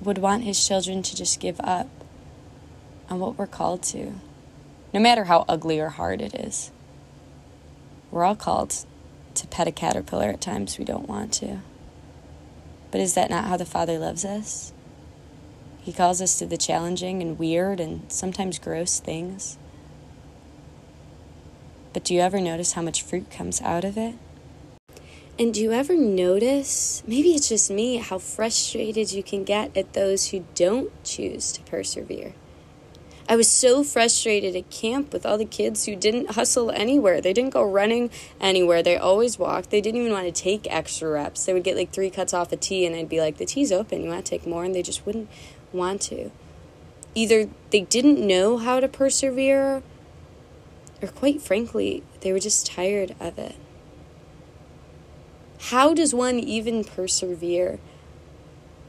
would 0.00 0.18
want 0.18 0.44
his 0.44 0.66
children 0.66 1.02
to 1.02 1.14
just 1.14 1.38
give 1.38 1.60
up 1.60 1.88
on 3.10 3.20
what 3.20 3.36
we're 3.36 3.46
called 3.46 3.82
to, 3.84 4.14
no 4.94 5.00
matter 5.00 5.24
how 5.24 5.44
ugly 5.48 5.78
or 5.78 5.90
hard 5.90 6.22
it 6.22 6.34
is? 6.34 6.70
We're 8.10 8.24
all 8.24 8.34
called 8.36 8.74
to 9.34 9.46
pet 9.46 9.68
a 9.68 9.72
caterpillar 9.72 10.30
at 10.30 10.40
times 10.40 10.78
we 10.78 10.84
don't 10.86 11.08
want 11.08 11.32
to. 11.34 11.58
But 12.90 13.00
is 13.00 13.14
that 13.14 13.30
not 13.30 13.44
how 13.44 13.56
the 13.56 13.64
Father 13.64 13.98
loves 13.98 14.24
us? 14.24 14.72
He 15.82 15.92
calls 15.92 16.20
us 16.20 16.38
to 16.38 16.46
the 16.46 16.56
challenging 16.56 17.22
and 17.22 17.38
weird 17.38 17.78
and 17.78 18.10
sometimes 18.10 18.58
gross 18.58 18.98
things. 18.98 19.58
But 21.92 22.04
do 22.04 22.14
you 22.14 22.20
ever 22.20 22.40
notice 22.40 22.72
how 22.72 22.82
much 22.82 23.02
fruit 23.02 23.30
comes 23.30 23.62
out 23.62 23.84
of 23.84 23.96
it? 23.96 24.16
And 25.38 25.52
do 25.52 25.60
you 25.60 25.72
ever 25.72 25.96
notice, 25.96 27.02
maybe 27.06 27.34
it's 27.34 27.50
just 27.50 27.70
me, 27.70 27.98
how 27.98 28.18
frustrated 28.18 29.12
you 29.12 29.22
can 29.22 29.44
get 29.44 29.76
at 29.76 29.92
those 29.92 30.30
who 30.30 30.44
don't 30.54 30.90
choose 31.04 31.52
to 31.52 31.62
persevere? 31.62 32.32
I 33.28 33.34
was 33.34 33.48
so 33.48 33.82
frustrated 33.82 34.54
at 34.54 34.70
camp 34.70 35.12
with 35.12 35.26
all 35.26 35.36
the 35.36 35.44
kids 35.44 35.84
who 35.84 35.96
didn't 35.96 36.32
hustle 36.32 36.70
anywhere. 36.70 37.20
They 37.20 37.32
didn't 37.32 37.54
go 37.54 37.68
running 37.68 38.10
anywhere. 38.40 38.84
They 38.84 38.96
always 38.96 39.36
walked. 39.36 39.70
They 39.70 39.80
didn't 39.80 40.00
even 40.00 40.12
want 40.12 40.32
to 40.32 40.42
take 40.42 40.72
extra 40.72 41.10
reps. 41.10 41.44
They 41.44 41.52
would 41.52 41.64
get 41.64 41.76
like 41.76 41.90
three 41.92 42.10
cuts 42.10 42.32
off 42.32 42.52
a 42.52 42.56
tee, 42.56 42.86
and 42.86 42.94
I'd 42.94 43.08
be 43.08 43.20
like, 43.20 43.38
the 43.38 43.44
tee's 43.44 43.72
open. 43.72 44.04
You 44.04 44.10
want 44.10 44.24
to 44.24 44.30
take 44.30 44.46
more? 44.46 44.62
And 44.64 44.74
they 44.74 44.82
just 44.82 45.04
wouldn't 45.04 45.28
want 45.72 46.02
to. 46.02 46.30
Either 47.16 47.48
they 47.70 47.80
didn't 47.80 48.24
know 48.24 48.58
how 48.58 48.78
to 48.78 48.86
persevere, 48.86 49.82
or 51.02 51.08
quite 51.08 51.42
frankly, 51.42 52.04
they 52.20 52.32
were 52.32 52.38
just 52.38 52.64
tired 52.64 53.16
of 53.18 53.38
it. 53.38 53.56
How 55.58 55.94
does 55.94 56.14
one 56.14 56.38
even 56.38 56.84
persevere? 56.84 57.80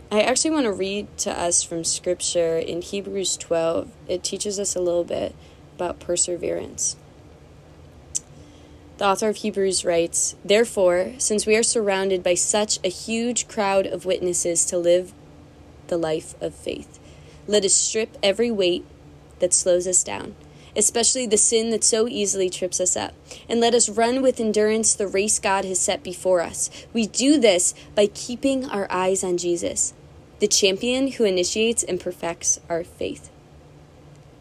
I 0.09 0.21
actually 0.21 0.51
want 0.51 0.63
to 0.63 0.71
read 0.71 1.17
to 1.19 1.37
us 1.37 1.63
from 1.63 1.83
scripture 1.83 2.57
in 2.57 2.81
Hebrews 2.81 3.35
12. 3.35 3.91
It 4.07 4.23
teaches 4.23 4.57
us 4.57 4.73
a 4.73 4.79
little 4.79 5.03
bit 5.03 5.35
about 5.75 5.99
perseverance. 5.99 6.95
The 8.99 9.05
author 9.05 9.27
of 9.27 9.35
Hebrews 9.37 9.83
writes 9.83 10.37
Therefore, 10.45 11.11
since 11.17 11.45
we 11.45 11.57
are 11.57 11.63
surrounded 11.63 12.23
by 12.23 12.35
such 12.35 12.79
a 12.85 12.89
huge 12.89 13.49
crowd 13.49 13.85
of 13.85 14.05
witnesses 14.05 14.63
to 14.67 14.77
live 14.77 15.11
the 15.87 15.97
life 15.97 16.41
of 16.41 16.55
faith, 16.55 16.99
let 17.45 17.65
us 17.65 17.73
strip 17.73 18.17
every 18.23 18.49
weight 18.49 18.85
that 19.39 19.53
slows 19.53 19.87
us 19.87 20.05
down 20.05 20.35
especially 20.77 21.25
the 21.25 21.37
sin 21.37 21.71
that 21.71 21.83
so 21.83 22.07
easily 22.07 22.49
trips 22.49 22.79
us 22.79 22.95
up. 22.95 23.13
And 23.49 23.59
let 23.59 23.73
us 23.73 23.89
run 23.89 24.21
with 24.21 24.39
endurance 24.39 24.93
the 24.93 25.07
race 25.07 25.39
God 25.39 25.65
has 25.65 25.79
set 25.79 26.03
before 26.03 26.41
us. 26.41 26.69
We 26.93 27.07
do 27.07 27.39
this 27.39 27.73
by 27.95 28.07
keeping 28.07 28.65
our 28.65 28.87
eyes 28.91 29.23
on 29.23 29.37
Jesus, 29.37 29.93
the 30.39 30.47
champion 30.47 31.07
who 31.13 31.23
initiates 31.23 31.83
and 31.83 31.99
perfects 31.99 32.59
our 32.69 32.83
faith. 32.83 33.29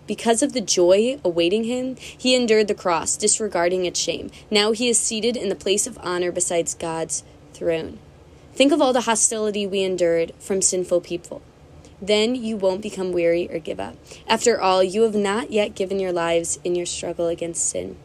Because 0.07 0.43
of 0.43 0.53
the 0.53 0.61
joy 0.61 1.19
awaiting 1.25 1.65
him, 1.65 1.97
he 1.97 2.35
endured 2.35 2.69
the 2.69 2.75
cross, 2.75 3.17
disregarding 3.17 3.85
its 3.87 3.99
shame. 3.99 4.31
Now 4.51 4.73
he 4.73 4.89
is 4.89 4.99
seated 4.99 5.37
in 5.37 5.49
the 5.49 5.57
place 5.57 5.87
of 5.87 5.99
honor 6.01 6.31
beside 6.31 6.69
God's 6.79 7.25
throne. 7.53 7.99
Think 8.55 8.73
of 8.73 8.81
all 8.81 8.93
the 8.93 9.03
hostility 9.03 9.67
we 9.67 9.83
endured 9.83 10.33
from 10.39 10.63
sinful 10.63 11.01
people. 11.01 11.43
Then 12.01 12.35
you 12.35 12.57
won't 12.57 12.83
become 12.83 13.13
weary 13.13 13.51
or 13.51 13.59
give 13.59 13.81
up. 13.81 13.97
After 14.29 14.61
all, 14.61 14.83
you 14.83 15.03
have 15.03 15.15
not 15.15 15.51
yet 15.51 15.75
given 15.75 15.99
your 15.99 16.13
lives 16.13 16.59
in 16.63 16.75
your 16.75 16.87
struggle 16.87 17.27
against 17.27 17.69
sin. 17.69 17.97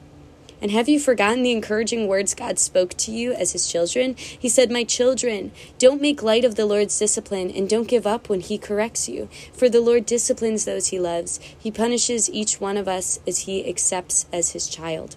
And 0.61 0.69
have 0.69 0.87
you 0.87 0.99
forgotten 0.99 1.41
the 1.41 1.51
encouraging 1.51 2.07
words 2.07 2.35
God 2.35 2.59
spoke 2.59 2.93
to 2.97 3.11
you 3.11 3.33
as 3.33 3.53
his 3.53 3.67
children? 3.67 4.15
He 4.17 4.47
said, 4.47 4.71
My 4.71 4.83
children, 4.83 5.51
don't 5.79 6.01
make 6.01 6.21
light 6.21 6.45
of 6.45 6.55
the 6.55 6.67
Lord's 6.67 6.99
discipline 6.99 7.49
and 7.49 7.67
don't 7.67 7.87
give 7.87 8.05
up 8.05 8.29
when 8.29 8.41
he 8.41 8.59
corrects 8.59 9.09
you. 9.09 9.27
For 9.53 9.69
the 9.69 9.81
Lord 9.81 10.05
disciplines 10.05 10.65
those 10.65 10.87
he 10.89 10.99
loves. 10.99 11.39
He 11.57 11.71
punishes 11.71 12.29
each 12.29 12.61
one 12.61 12.77
of 12.77 12.87
us 12.87 13.19
as 13.25 13.39
he 13.39 13.67
accepts 13.67 14.27
as 14.31 14.51
his 14.51 14.67
child. 14.67 15.15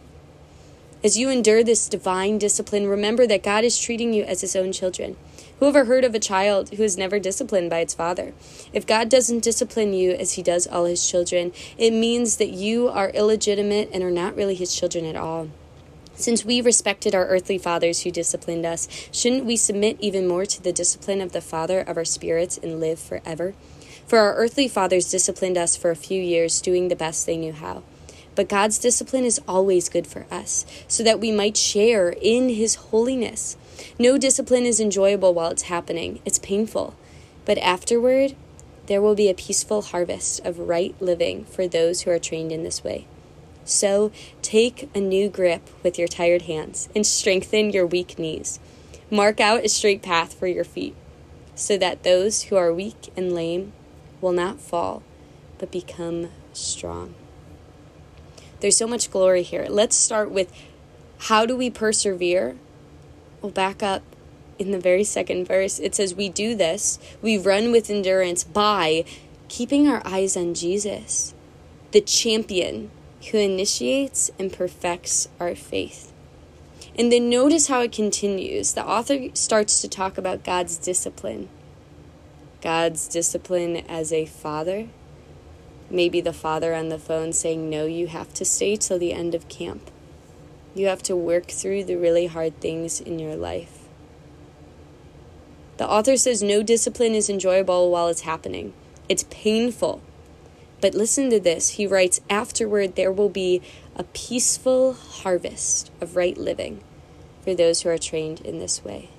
As 1.05 1.19
you 1.19 1.29
endure 1.29 1.63
this 1.63 1.87
divine 1.91 2.39
discipline, 2.39 2.87
remember 2.87 3.27
that 3.27 3.43
God 3.43 3.63
is 3.63 3.79
treating 3.79 4.15
you 4.15 4.25
as 4.25 4.41
his 4.41 4.57
own 4.57 4.73
children. 4.73 5.17
Who 5.61 5.69
ever 5.69 5.85
heard 5.85 6.05
of 6.05 6.15
a 6.15 6.21
child 6.21 6.71
who 6.71 6.83
is 6.83 6.99
never 6.99 7.19
disciplined 7.21 7.71
by 7.71 7.79
its 7.79 7.95
father? 7.95 8.35
If 8.73 8.87
God 8.87 9.09
doesn't 9.09 9.45
discipline 9.45 9.95
you 9.95 10.11
as 10.11 10.33
he 10.33 10.43
does 10.43 10.67
all 10.67 10.85
his 10.85 11.09
children, 11.09 11.53
it 11.79 11.93
means 11.93 12.39
that 12.39 12.51
you 12.51 12.89
are 12.89 13.11
illegitimate 13.11 13.89
and 13.93 14.03
are 14.03 14.11
not 14.11 14.35
really 14.35 14.57
his 14.57 14.75
children 14.75 15.05
at 15.05 15.17
all. 15.17 15.49
Since 16.17 16.45
we 16.45 16.61
respected 16.61 17.15
our 17.15 17.27
earthly 17.27 17.59
fathers 17.59 18.03
who 18.03 18.11
disciplined 18.11 18.67
us, 18.67 18.89
shouldn't 19.13 19.45
we 19.45 19.57
submit 19.57 19.97
even 20.01 20.27
more 20.27 20.45
to 20.45 20.63
the 20.63 20.73
discipline 20.73 21.21
of 21.21 21.33
the 21.33 21.41
Father 21.41 21.81
of 21.81 21.97
our 21.97 22.05
spirits 22.05 22.59
and 22.59 22.81
live 22.81 22.99
forever? 22.99 23.55
For 24.07 24.19
our 24.19 24.35
earthly 24.35 24.69
fathers 24.69 25.11
disciplined 25.11 25.57
us 25.57 25.77
for 25.77 25.91
a 25.91 25.97
few 25.97 26.21
years, 26.21 26.61
doing 26.61 26.89
the 26.89 26.97
best 26.97 27.27
they 27.27 27.37
knew 27.37 27.53
how. 27.53 27.83
But 28.35 28.49
God's 28.49 28.79
discipline 28.79 29.25
is 29.25 29.41
always 29.47 29.89
good 29.89 30.07
for 30.07 30.27
us, 30.31 30.67
so 30.89 31.03
that 31.03 31.21
we 31.21 31.31
might 31.31 31.57
share 31.57 32.11
in 32.11 32.49
His 32.49 32.75
holiness. 32.77 33.57
No 33.99 34.19
discipline 34.19 34.65
is 34.65 34.81
enjoyable 34.81 35.35
while 35.35 35.51
it's 35.51 35.63
happening, 35.63 36.21
it's 36.25 36.39
painful. 36.39 36.95
But 37.45 37.59
afterward, 37.59 38.35
there 38.87 39.01
will 39.01 39.15
be 39.15 39.31
a 39.31 39.35
peaceful 39.35 39.83
harvest 39.83 40.45
of 40.45 40.59
right 40.59 40.95
living 41.01 41.45
for 41.45 41.67
those 41.67 42.03
who 42.03 42.11
are 42.11 42.19
trained 42.19 42.53
in 42.53 42.65
this 42.65 42.85
way. 42.85 43.07
So 43.65 44.13
take 44.43 44.91
a 44.95 45.01
new 45.01 45.29
grip 45.29 45.71
with 45.83 45.99
your 45.99 46.09
tired 46.09 46.43
hands 46.43 46.89
and 46.95 47.07
strengthen 47.07 47.71
your 47.71 47.87
weak 47.87 48.19
knees. 48.19 48.59
Mark 49.11 49.41
out 49.41 49.65
a 49.65 49.69
straight 49.69 50.03
path 50.03 50.35
for 50.35 50.47
your 50.47 50.65
feet, 50.65 50.95
so 51.55 51.79
that 51.79 52.03
those 52.03 52.45
who 52.45 52.57
are 52.57 52.75
weak 52.75 53.13
and 53.17 53.33
lame 53.33 53.73
will 54.21 54.33
not 54.33 54.61
fall, 54.61 55.03
but 55.59 55.71
become 55.71 56.29
strong. 56.53 57.15
There's 58.65 58.79
so 58.79 58.87
much 58.87 59.11
glory 59.11 59.43
here. 59.43 59.67
Let's 59.69 59.95
start 59.95 60.31
with 60.31 60.51
how 61.19 61.45
do 61.45 61.55
we 61.55 61.69
persevere 61.69 62.57
We'll 63.43 63.53
back 63.53 63.83
up 63.83 64.03
in 64.59 64.71
the 64.71 64.81
very 64.81 65.05
second 65.05 65.47
verse. 65.47 65.79
It 65.79 65.95
says, 65.95 66.15
We 66.15 66.31
do 66.31 66.55
this, 66.55 66.99
we 67.21 67.37
run 67.37 67.73
with 67.73 67.91
endurance 67.91 68.43
by 68.43 69.05
keeping 69.49 69.87
our 69.87 70.01
eyes 70.07 70.35
on 70.35 70.55
Jesus, 70.55 71.35
the 71.91 72.01
champion 72.01 72.91
who 73.31 73.37
initiates 73.37 74.31
and 74.39 74.51
perfects 74.51 75.29
our 75.39 75.55
faith. 75.55 76.11
And 76.99 77.13
then 77.13 77.29
notice 77.29 77.67
how 77.67 77.83
it 77.83 77.93
continues. 77.93 78.73
The 78.73 78.87
author 78.87 79.29
starts 79.35 79.83
to 79.83 79.89
talk 79.89 80.17
about 80.17 80.43
God's 80.43 80.79
discipline. 80.79 81.51
God's 82.63 83.09
discipline 83.09 83.77
as 83.91 84.11
a 84.11 84.25
father, 84.25 84.87
maybe 85.95 86.21
the 86.21 86.33
father 86.33 86.75
on 86.75 86.89
the 86.89 86.99
phone 86.99 87.33
saying, 87.33 87.71
No, 87.71 87.87
you 87.87 88.09
have 88.09 88.35
to 88.35 88.45
stay 88.45 88.77
till 88.77 88.99
the 88.99 89.13
end 89.13 89.35
of 89.35 89.49
camp. 89.49 89.91
You 90.75 90.89
have 90.89 91.03
to 91.05 91.17
work 91.17 91.47
through 91.47 91.85
the 91.85 91.97
really 91.97 92.27
hard 92.27 92.61
things 92.61 93.01
in 93.01 93.19
your 93.19 93.37
life. 93.37 93.85
The 95.77 95.89
author 95.89 96.17
says 96.17 96.43
no 96.43 96.63
discipline 96.63 97.15
is 97.15 97.31
enjoyable 97.31 97.91
while 97.91 98.09
it's 98.09 98.23
happening. 98.23 98.75
It's 99.09 99.25
painful. 99.31 100.03
But 100.81 100.95
listen 100.95 101.31
to 101.31 101.41
this. 101.41 101.71
He 101.71 101.87
writes, 101.87 102.21
Afterward, 102.29 102.97
there 102.97 103.13
will 103.13 103.29
be 103.29 103.63
a 103.97 104.05
peaceful 104.05 104.93
harvest 104.93 105.91
of 106.01 106.17
right 106.17 106.37
living 106.37 106.83
for 107.43 107.55
those 107.55 107.83
who 107.83 107.89
are 107.89 107.99
trained 107.99 108.41
in 108.41 108.59
this 108.59 108.85
way. 108.85 109.11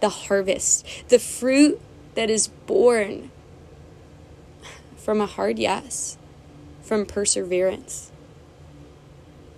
The 0.00 0.08
harvest, 0.08 0.86
the 1.08 1.18
fruit 1.18 1.80
that 2.14 2.30
is 2.30 2.48
born 2.48 3.30
from 5.04 5.20
a 5.20 5.26
hard 5.26 5.58
yes, 5.58 6.16
from 6.82 7.04
perseverance. 7.04 8.10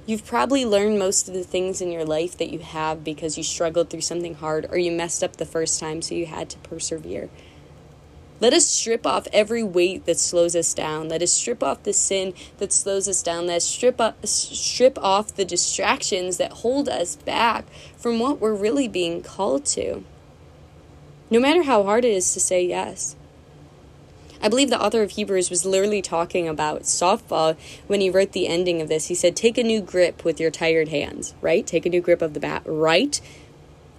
You've 0.05 0.27
probably 0.27 0.65
learned 0.65 0.99
most 0.99 1.29
of 1.29 1.35
the 1.35 1.45
things 1.45 1.81
in 1.81 1.93
your 1.93 2.05
life 2.05 2.37
that 2.39 2.51
you 2.51 2.59
have 2.59 3.05
because 3.05 3.39
you 3.39 3.45
struggled 3.45 3.89
through 3.89 4.01
something 4.01 4.35
hard 4.35 4.67
or 4.71 4.77
you 4.77 4.91
messed 4.91 5.23
up 5.23 5.37
the 5.37 5.47
first 5.47 5.79
time, 5.79 6.03
so 6.03 6.17
you 6.17 6.27
had 6.27 6.51
to 6.51 6.59
persevere. 6.59 7.31
Let 8.41 8.53
us 8.53 8.67
strip 8.67 9.07
off 9.07 9.29
every 9.33 9.63
weight 9.63 10.05
that 10.07 10.19
slows 10.19 10.57
us 10.57 10.75
down. 10.75 11.09
Let 11.09 11.23
us 11.23 11.33
strip 11.33 11.63
off 11.63 11.85
the 11.85 11.93
sin 11.93 12.35
that 12.59 12.73
slows 12.73 13.09
us 13.09 13.23
down. 13.23 13.47
Let 13.47 13.59
us 13.59 13.65
strip, 13.65 14.01
up, 14.01 14.27
strip 14.27 14.99
off 14.99 15.35
the 15.35 15.45
distractions 15.45 16.39
that 16.39 16.53
hold 16.53 16.89
us 16.89 17.17
back 17.17 17.67
from 17.97 18.19
what 18.19 18.41
we're 18.41 18.55
really 18.55 18.89
being 18.89 19.23
called 19.23 19.65
to. 19.67 20.05
No 21.31 21.41
matter 21.41 21.63
how 21.63 21.85
hard 21.85 22.05
it 22.05 22.13
is 22.13 22.35
to 22.35 22.41
say 22.41 22.65
yes. 22.67 23.15
I 24.43 24.49
believe 24.49 24.71
the 24.71 24.83
author 24.83 25.03
of 25.03 25.13
Hebrews 25.13 25.51
was 25.51 25.65
literally 25.65 26.03
talking 26.03 26.47
about 26.47 26.83
softball 26.83 27.57
when 27.87 28.01
he 28.01 28.11
wrote 28.11 28.33
the 28.33 28.47
ending 28.47 28.83
of 28.83 28.89
this. 28.89 29.09
He 29.09 29.15
said, 29.15 29.35
Take 29.35 29.59
a 29.59 29.63
new 29.63 29.81
grip 29.81 30.25
with 30.25 30.39
your 30.39 30.51
tired 30.51 30.89
hands, 30.89 31.35
right? 31.41 31.67
Take 31.67 31.87
a 31.87 31.91
new 31.91 32.01
grip 32.01 32.23
of 32.23 32.35
the 32.35 32.41
bat, 32.41 32.63
right? 32.65 33.21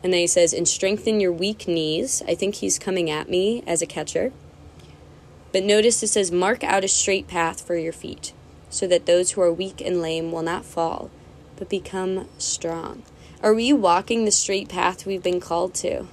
And 0.04 0.14
then 0.14 0.20
he 0.20 0.28
says, 0.28 0.54
And 0.54 0.68
strengthen 0.68 1.20
your 1.20 1.32
weak 1.32 1.68
knees. 1.68 2.22
I 2.28 2.36
think 2.36 2.56
he's 2.56 2.80
coming 2.80 3.10
at 3.10 3.30
me 3.30 3.64
as 3.66 3.82
a 3.82 3.88
catcher. 3.88 4.32
But 5.52 5.64
notice 5.64 6.04
it 6.04 6.08
says, 6.08 6.32
Mark 6.32 6.64
out 6.64 6.84
a 6.84 6.88
straight 6.88 7.28
path 7.28 7.66
for 7.66 7.76
your 7.76 7.94
feet, 7.94 8.34
so 8.70 8.86
that 8.88 9.06
those 9.06 9.32
who 9.32 9.42
are 9.42 9.52
weak 9.52 9.82
and 9.82 10.02
lame 10.02 10.32
will 10.32 10.44
not 10.44 10.66
fall, 10.66 11.10
but 11.56 11.70
become 11.70 12.28
strong. 12.38 13.04
Are 13.42 13.54
we 13.54 13.72
walking 13.74 14.26
the 14.26 14.32
straight 14.32 14.70
path 14.70 15.06
we've 15.06 15.24
been 15.24 15.40
called 15.40 15.74
to? 15.76 16.08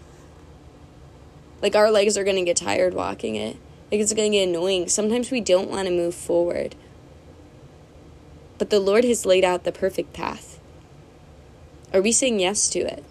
Like 1.63 1.75
our 1.75 1.91
legs 1.91 2.19
are 2.19 2.25
going 2.25 2.37
to 2.37 2.43
get 2.45 2.57
tired 2.57 2.95
walking 2.95 3.37
it. 3.37 3.57
Like 3.91 4.01
it's 4.01 4.13
going 4.13 4.33
to 4.33 4.39
get 4.39 4.49
annoying. 4.49 4.89
Sometimes 4.89 5.31
we 5.31 5.41
don't 5.41 5.71
want 5.71 5.87
to 5.89 5.95
move 5.95 6.15
forward. 6.15 6.75
But 8.59 8.71
the 8.71 8.81
Lord 8.81 9.05
has 9.05 9.27
laid 9.27 9.45
out 9.45 9.65
the 9.65 9.73
perfect 9.73 10.13
path. 10.13 10.61
Are 11.93 12.03
we 12.03 12.13
saying 12.13 12.41
yes 12.41 12.69
to 12.71 12.81
it? 12.81 13.05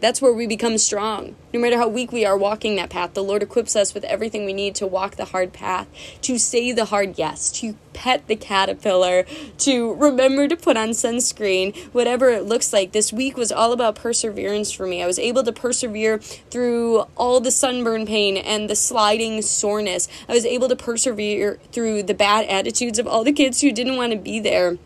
That's 0.00 0.22
where 0.22 0.32
we 0.32 0.46
become 0.46 0.78
strong. 0.78 1.34
No 1.52 1.58
matter 1.58 1.76
how 1.76 1.88
weak 1.88 2.12
we 2.12 2.24
are 2.24 2.36
walking 2.36 2.76
that 2.76 2.90
path, 2.90 3.14
the 3.14 3.22
Lord 3.22 3.42
equips 3.42 3.74
us 3.74 3.94
with 3.94 4.04
everything 4.04 4.44
we 4.44 4.52
need 4.52 4.76
to 4.76 4.86
walk 4.86 5.16
the 5.16 5.26
hard 5.26 5.52
path, 5.52 5.88
to 6.22 6.38
say 6.38 6.70
the 6.70 6.86
hard 6.86 7.18
yes, 7.18 7.50
to 7.52 7.74
pet 7.94 8.28
the 8.28 8.36
caterpillar, 8.36 9.24
to 9.58 9.94
remember 9.94 10.46
to 10.46 10.56
put 10.56 10.76
on 10.76 10.90
sunscreen, 10.90 11.76
whatever 11.92 12.28
it 12.28 12.44
looks 12.44 12.72
like. 12.72 12.92
This 12.92 13.12
week 13.12 13.36
was 13.36 13.50
all 13.50 13.72
about 13.72 13.96
perseverance 13.96 14.70
for 14.70 14.86
me. 14.86 15.02
I 15.02 15.06
was 15.06 15.18
able 15.18 15.42
to 15.42 15.52
persevere 15.52 16.18
through 16.18 17.00
all 17.16 17.40
the 17.40 17.50
sunburn 17.50 18.06
pain 18.06 18.36
and 18.36 18.70
the 18.70 18.76
sliding 18.76 19.42
soreness. 19.42 20.06
I 20.28 20.32
was 20.32 20.46
able 20.46 20.68
to 20.68 20.76
persevere 20.76 21.58
through 21.72 22.04
the 22.04 22.14
bad 22.14 22.46
attitudes 22.46 23.00
of 23.00 23.08
all 23.08 23.24
the 23.24 23.32
kids 23.32 23.62
who 23.62 23.72
didn't 23.72 23.96
want 23.96 24.12
to 24.12 24.18
be 24.18 24.38
there. 24.38 24.78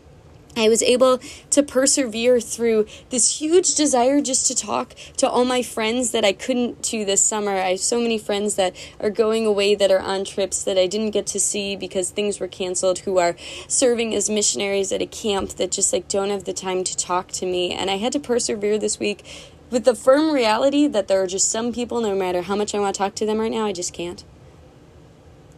I 0.55 0.69
was 0.69 0.83
able 0.83 1.19
to 1.49 1.63
persevere 1.63 2.39
through 2.39 2.85
this 3.09 3.39
huge 3.39 3.73
desire 3.73 4.21
just 4.21 4.45
to 4.47 4.55
talk 4.55 4.93
to 5.17 5.27
all 5.27 5.45
my 5.45 5.63
friends 5.63 6.11
that 6.11 6.23
I 6.23 6.33
couldn't 6.33 6.83
to 6.83 7.03
this 7.05 7.21
summer. 7.21 7.51
I 7.51 7.71
have 7.71 7.79
so 7.79 7.99
many 7.99 8.19
friends 8.19 8.55
that 8.55 8.75
are 8.99 9.09
going 9.09 9.47
away 9.47 9.73
that 9.73 9.91
are 9.91 9.99
on 9.99 10.25
trips 10.25 10.63
that 10.63 10.77
I 10.77 10.85
didn't 10.85 11.11
get 11.11 11.25
to 11.27 11.39
see 11.39 11.75
because 11.75 12.11
things 12.11 12.39
were 12.39 12.47
canceled 12.47 12.99
who 12.99 13.17
are 13.17 13.35
serving 13.67 14.13
as 14.13 14.29
missionaries 14.29 14.91
at 14.91 15.01
a 15.01 15.07
camp 15.07 15.51
that 15.51 15.71
just 15.71 15.91
like 15.91 16.07
don't 16.07 16.29
have 16.29 16.43
the 16.43 16.53
time 16.53 16.83
to 16.83 16.95
talk 16.95 17.29
to 17.29 17.47
me. 17.47 17.71
And 17.71 17.89
I 17.89 17.97
had 17.97 18.13
to 18.13 18.19
persevere 18.19 18.77
this 18.77 18.99
week 18.99 19.25
with 19.71 19.85
the 19.85 19.95
firm 19.95 20.31
reality 20.31 20.85
that 20.85 21.07
there 21.07 21.21
are 21.23 21.27
just 21.27 21.49
some 21.49 21.73
people 21.73 21.99
no 21.99 22.15
matter 22.15 22.43
how 22.43 22.55
much 22.55 22.75
I 22.75 22.79
want 22.79 22.93
to 22.93 22.99
talk 22.99 23.15
to 23.15 23.25
them 23.25 23.39
right 23.39 23.51
now, 23.51 23.65
I 23.65 23.73
just 23.73 23.91
can't. 23.91 24.23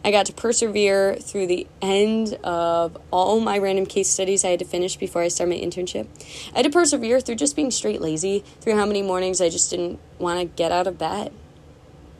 I 0.04 0.10
got 0.10 0.26
to 0.26 0.32
persevere 0.32 1.16
through 1.16 1.48
the 1.48 1.66
end 1.82 2.34
of 2.44 2.96
all 3.10 3.40
my 3.40 3.58
random 3.58 3.86
case 3.86 4.08
studies 4.08 4.44
I 4.44 4.50
had 4.50 4.60
to 4.60 4.64
finish 4.64 4.96
before 4.96 5.22
I 5.22 5.28
start 5.28 5.50
my 5.50 5.56
internship. 5.56 6.06
I 6.54 6.58
had 6.58 6.64
to 6.64 6.70
persevere 6.70 7.20
through 7.20 7.36
just 7.36 7.56
being 7.56 7.70
straight 7.70 8.00
lazy, 8.00 8.44
through 8.60 8.76
how 8.76 8.86
many 8.86 9.02
mornings 9.02 9.40
I 9.40 9.48
just 9.48 9.70
didn't 9.70 9.98
want 10.18 10.38
to 10.40 10.46
get 10.46 10.70
out 10.70 10.86
of 10.86 10.98
bed. 10.98 11.32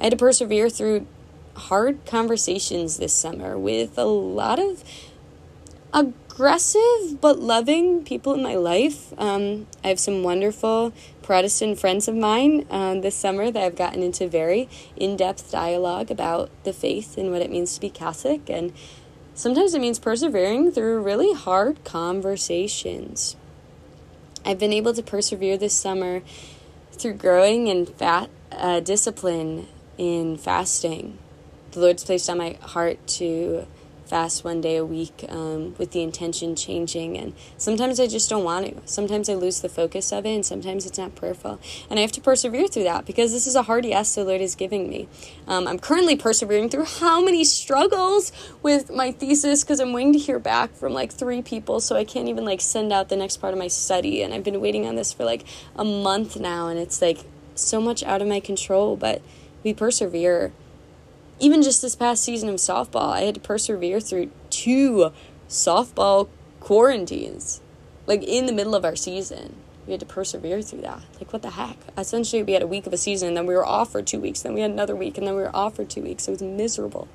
I 0.01 0.05
had 0.05 0.11
to 0.11 0.17
persevere 0.17 0.69
through 0.69 1.07
hard 1.55 2.05
conversations 2.07 2.99
this 2.99 3.15
summer 3.15 3.57
with 3.59 3.97
a 3.99 4.05
lot 4.05 4.59
of 4.59 4.85
aggressive 5.93 7.21
but 7.21 7.39
loving 7.39 8.05
people 8.05 8.35
in 8.35 8.43
my 8.43 8.55
life. 8.55 9.19
Um, 9.19 9.67
I 9.83 9.89
have 9.89 9.99
some 9.99 10.23
wonderful 10.23 10.93
Protestant 11.27 11.77
friends 11.77 12.07
of 12.07 12.15
mine 12.15 12.65
um, 12.71 13.01
this 13.01 13.17
summer 13.17 13.51
that 13.51 13.61
I've 13.61 13.75
gotten 13.75 14.01
into 14.01 14.29
very 14.29 14.69
in 14.97 15.17
depth 15.17 15.51
dialogue 15.51 16.09
about 16.09 16.51
the 16.63 16.73
faith 16.73 17.19
and 17.19 17.33
what 17.33 17.43
it 17.43 17.51
means 17.51 17.75
to 17.75 17.81
be 17.81 17.91
Catholic. 17.91 18.49
And 18.49 18.73
sometimes 19.35 19.75
it 19.75 19.81
means 19.81 19.99
persevering 19.99 20.71
through 20.71 21.03
really 21.03 21.35
hard 21.35 21.83
conversations. 21.83 23.35
I've 24.45 24.61
been 24.61 24.73
able 24.73 24.95
to 24.95 25.03
persevere 25.03 25.59
this 25.59 25.75
summer 25.75 26.23
through 26.93 27.15
growing 27.15 27.67
in 27.67 27.87
fat 27.87 28.31
uh, 28.53 28.79
discipline 28.79 29.67
in 29.99 30.37
fasting. 30.37 31.19
The 31.73 31.81
Lord's 31.81 32.05
placed 32.05 32.31
on 32.31 32.39
my 32.39 32.57
heart 32.63 33.05
to 33.19 33.67
fast 34.07 34.45
one 34.45 34.61
day 34.61 34.77
a 34.77 34.85
week 34.85 35.25
um, 35.29 35.75
with 35.79 35.91
the 35.91 36.03
intention 36.03 36.55
changing. 36.55 37.17
And 37.17 37.35
sometimes 37.57 37.99
I 37.99 38.07
just 38.07 38.31
don't 38.31 38.45
want 38.45 38.67
to. 38.67 38.89
Sometimes 38.89 39.29
I 39.29 39.35
lose 39.35 39.61
the 39.61 39.69
focus 39.69 40.13
of 40.13 40.25
it, 40.25 40.35
and 40.35 40.47
sometimes 40.47 40.87
it's 40.87 40.99
not 40.99 41.15
prayerful. 41.15 41.59
And 41.91 41.99
I 41.99 42.03
have 42.03 42.13
to 42.13 42.21
persevere 42.21 42.69
through 42.69 42.85
that 42.85 43.07
because 43.07 43.33
this 43.33 43.47
is 43.47 43.55
a 43.55 43.63
hard 43.63 43.85
yes 43.85 44.15
the 44.15 44.25
Lord 44.25 44.41
is 44.41 44.55
giving 44.55 44.89
me. 44.89 45.09
Um, 45.47 45.67
I'm 45.67 45.79
currently 45.79 46.17
persevering 46.17 46.71
through 46.71 46.85
how 46.85 47.23
many 47.23 47.45
struggles 47.45 48.33
with 48.63 48.91
my 48.91 49.13
thesis 49.13 49.63
because 49.65 49.81
I'm 49.81 49.93
waiting 49.93 50.13
to 50.13 50.19
hear 50.19 50.39
back 50.39 50.73
from 50.75 50.93
like 50.93 51.13
three 51.13 51.43
people, 51.43 51.81
so 51.81 51.97
I 51.97 52.05
can't 52.05 52.29
even 52.29 52.45
like 52.45 52.61
send 52.61 52.93
out 52.93 53.09
the 53.09 53.17
next 53.17 53.39
part 53.39 53.53
of 53.53 53.59
my 53.59 53.69
study. 53.69 54.23
And 54.23 54.33
I've 54.33 54.45
been 54.45 54.61
waiting 54.61 54.87
on 54.87 54.95
this 54.95 55.13
for 55.13 55.25
like 55.25 55.45
a 55.75 55.85
month 55.85 56.39
now, 56.39 56.69
and 56.69 56.79
it's 56.79 57.03
like 57.03 57.19
so 57.55 57.81
much 57.81 58.03
out 58.03 58.23
of 58.23 58.29
my 58.29 58.41
control, 58.41 58.97
but 58.97 59.23
we 59.63 59.75
persevere 59.75 60.53
even 61.39 61.63
just 61.63 61.83
this 61.83 61.97
past 61.97 62.25
season 62.25 62.49
of 62.49 62.57
softball, 62.57 63.13
I 63.13 63.23
had 63.23 63.35
to 63.35 63.41
persevere 63.41 64.01
through 64.01 64.31
two 64.51 65.13
softball 65.49 66.29
quarantines, 66.61 67.61
like 68.07 68.23
in 68.23 68.47
the 68.47 68.53
middle 68.53 68.75
of 68.75 68.85
our 68.85 68.97
season. 68.97 69.57
We 69.87 69.93
had 69.93 70.01
to 70.01 70.07
persevere 70.07 70.63
through 70.63 70.81
that. 70.81 71.03
Like, 71.21 71.33
what 71.33 71.43
the 71.43 71.51
heck? 71.51 71.77
Essentially, 71.97 72.43
we 72.43 72.55
had 72.55 72.63
a 72.63 72.67
week 72.67 72.87
of 72.87 72.93
a 72.93 72.97
season, 72.97 73.35
then 73.35 73.47
we 73.47 73.55
were 73.55 73.65
off 73.65 73.93
for 73.93 74.03
two 74.03 74.19
weeks, 74.19 74.43
then 74.43 74.53
we 74.53 74.61
had 74.61 74.73
another 74.73 74.97
week, 74.97 75.17
and 75.17 75.27
then 75.27 75.37
we 75.37 75.43
were 75.43 75.55
off 75.55 75.77
for 75.77 75.85
two 75.85 76.03
weeks. 76.03 76.27
It 76.27 76.33
was 76.33 76.43
miserable. 76.43 77.07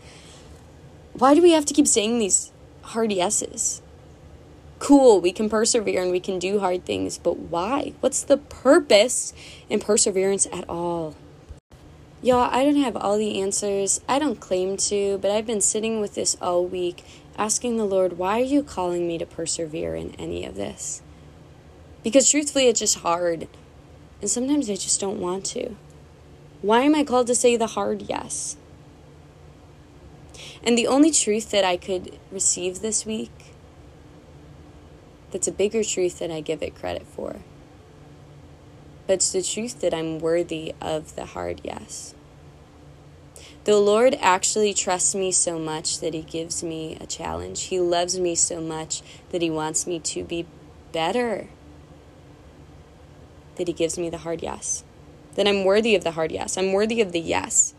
Why 1.13 1.33
do 1.33 1.41
we 1.41 1.51
have 1.51 1.65
to 1.65 1.73
keep 1.73 1.87
saying 1.87 2.19
these 2.19 2.51
hard 2.83 3.11
yeses? 3.11 3.81
Cool, 4.79 5.19
we 5.19 5.31
can 5.31 5.49
persevere 5.49 6.01
and 6.01 6.11
we 6.11 6.19
can 6.19 6.39
do 6.39 6.59
hard 6.59 6.85
things, 6.85 7.17
but 7.17 7.37
why? 7.37 7.93
What's 7.99 8.23
the 8.23 8.37
purpose 8.37 9.33
in 9.69 9.79
perseverance 9.79 10.47
at 10.51 10.67
all? 10.69 11.15
Y'all, 12.23 12.47
I 12.51 12.63
don't 12.63 12.75
have 12.75 12.95
all 12.95 13.17
the 13.17 13.41
answers. 13.41 13.99
I 14.07 14.19
don't 14.19 14.39
claim 14.39 14.77
to, 14.77 15.17
but 15.17 15.31
I've 15.31 15.47
been 15.47 15.59
sitting 15.59 15.99
with 15.99 16.13
this 16.13 16.37
all 16.39 16.63
week, 16.63 17.03
asking 17.35 17.77
the 17.77 17.85
Lord, 17.85 18.19
why 18.19 18.39
are 18.39 18.43
you 18.43 18.61
calling 18.61 19.07
me 19.07 19.17
to 19.17 19.25
persevere 19.25 19.95
in 19.95 20.13
any 20.19 20.45
of 20.45 20.53
this? 20.53 21.01
Because 22.03 22.29
truthfully, 22.29 22.67
it's 22.67 22.79
just 22.79 22.99
hard. 22.99 23.47
And 24.21 24.29
sometimes 24.29 24.69
I 24.69 24.75
just 24.75 25.01
don't 25.01 25.19
want 25.19 25.45
to. 25.47 25.75
Why 26.61 26.81
am 26.81 26.93
I 26.93 27.03
called 27.03 27.25
to 27.25 27.33
say 27.33 27.57
the 27.57 27.65
hard 27.65 28.03
yes? 28.03 28.55
And 30.63 30.77
the 30.77 30.85
only 30.85 31.09
truth 31.09 31.49
that 31.49 31.63
I 31.63 31.75
could 31.75 32.19
receive 32.31 32.81
this 32.81 33.03
week 33.03 33.31
that's 35.31 35.47
a 35.47 35.51
bigger 35.51 35.83
truth 35.83 36.19
than 36.19 36.29
I 36.29 36.41
give 36.41 36.61
it 36.61 36.75
credit 36.75 37.07
for 37.07 37.37
but 39.11 39.15
it's 39.15 39.33
the 39.33 39.41
truth 39.41 39.81
that 39.81 39.93
I'm 39.93 40.19
worthy 40.19 40.73
of 40.79 41.17
the 41.17 41.25
hard 41.25 41.59
yes. 41.65 42.15
The 43.65 43.75
Lord 43.75 44.17
actually 44.21 44.73
trusts 44.73 45.13
me 45.13 45.33
so 45.33 45.59
much 45.59 45.99
that 45.99 46.13
He 46.13 46.21
gives 46.21 46.63
me 46.63 46.97
a 47.01 47.05
challenge. 47.05 47.63
He 47.63 47.77
loves 47.77 48.17
me 48.17 48.35
so 48.35 48.61
much 48.61 49.01
that 49.31 49.41
He 49.41 49.49
wants 49.49 49.85
me 49.85 49.99
to 49.99 50.23
be 50.23 50.45
better, 50.93 51.49
that 53.57 53.67
He 53.67 53.73
gives 53.73 53.97
me 53.97 54.09
the 54.09 54.19
hard 54.19 54.41
yes. 54.41 54.85
That 55.35 55.45
I'm 55.45 55.65
worthy 55.65 55.93
of 55.93 56.05
the 56.05 56.11
hard 56.11 56.31
yes. 56.31 56.57
I'm 56.57 56.71
worthy 56.71 57.01
of 57.01 57.11
the 57.11 57.19
yes. 57.19 57.73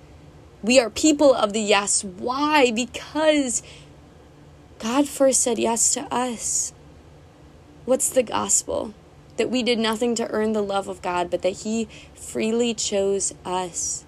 We 0.62 0.78
are 0.78 0.90
people 0.90 1.32
of 1.32 1.54
the 1.54 1.62
yes. 1.62 2.04
Why? 2.04 2.70
Because 2.70 3.62
God 4.78 5.08
first 5.08 5.40
said 5.40 5.58
yes 5.58 5.94
to 5.94 6.02
us. 6.14 6.74
What's 7.86 8.10
the 8.10 8.22
gospel? 8.22 8.92
That 9.36 9.50
we 9.50 9.62
did 9.62 9.78
nothing 9.78 10.14
to 10.16 10.30
earn 10.30 10.52
the 10.52 10.62
love 10.62 10.88
of 10.88 11.02
God, 11.02 11.30
but 11.30 11.42
that 11.42 11.62
He 11.62 11.88
freely 12.14 12.74
chose 12.74 13.34
us 13.44 14.04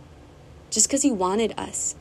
just 0.71 0.89
because 0.89 1.03
He 1.03 1.11
wanted 1.11 1.55
us. 1.59 1.95